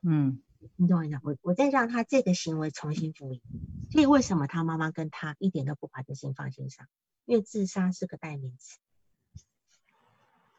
[0.02, 0.40] 嗯。
[0.76, 1.20] 你懂我意思？
[1.22, 3.42] 我我再让他这个行为重新复议。
[3.90, 6.86] 所以为什么他妈妈跟他一点都不把这心放心上？
[7.24, 8.78] 因为自杀是个代名词，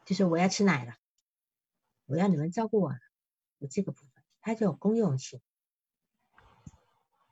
[0.05, 0.93] 就是我要吃奶了，
[2.05, 2.93] 我要你们照顾我，
[3.57, 5.41] 有这个部分，它就有公用性。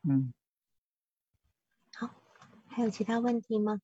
[0.02, 0.34] 嗯，
[1.94, 2.10] 好，
[2.68, 3.80] 还有其他问题吗？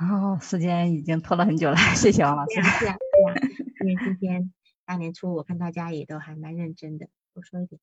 [0.00, 2.54] 哦，时间已经拖了很久了，谢谢王老师。
[2.54, 2.96] 是啊，是啊，是啊。
[3.80, 4.52] 因为今天
[4.84, 7.80] 大年初，我看大家也都还蛮认真的，多说一点。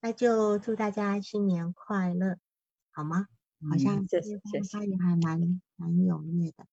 [0.00, 2.38] 那就祝大家新年快乐，
[2.90, 3.26] 好吗？
[3.70, 6.66] 好像谢谢谢谢发言还蛮蛮踊跃的。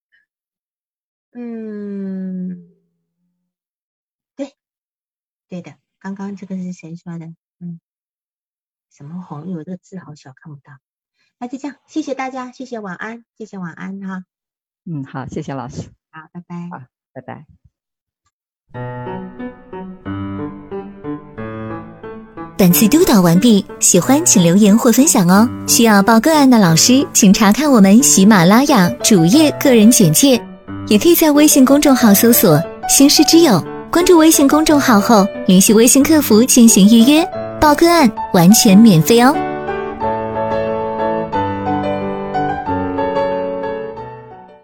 [1.32, 2.72] 嗯，
[4.36, 4.56] 对，
[5.50, 7.26] 对的，刚刚这个是谁说的？
[7.60, 7.82] 嗯，
[8.90, 9.50] 什么红？
[9.50, 10.80] 有这个字好小，看不到。
[11.38, 14.26] 那就这样，谢谢大家，谢谢晚安，谢谢晚安哈。
[14.86, 16.70] 嗯，好，谢谢老师，好，拜拜。
[16.70, 17.22] 好，拜
[18.72, 20.17] 拜。
[22.58, 25.48] 本次督导完毕，喜欢请留言或分享哦。
[25.68, 30.42] 需要报个案的老师，请查看我们喜马拉雅主页个人简介，
[30.88, 32.60] 也可以在微信公众号搜索
[32.90, 37.24] “星师之友”，关注微信公众号后，联系微信客服进行预约，
[37.62, 39.36] 报个案完全免费哦。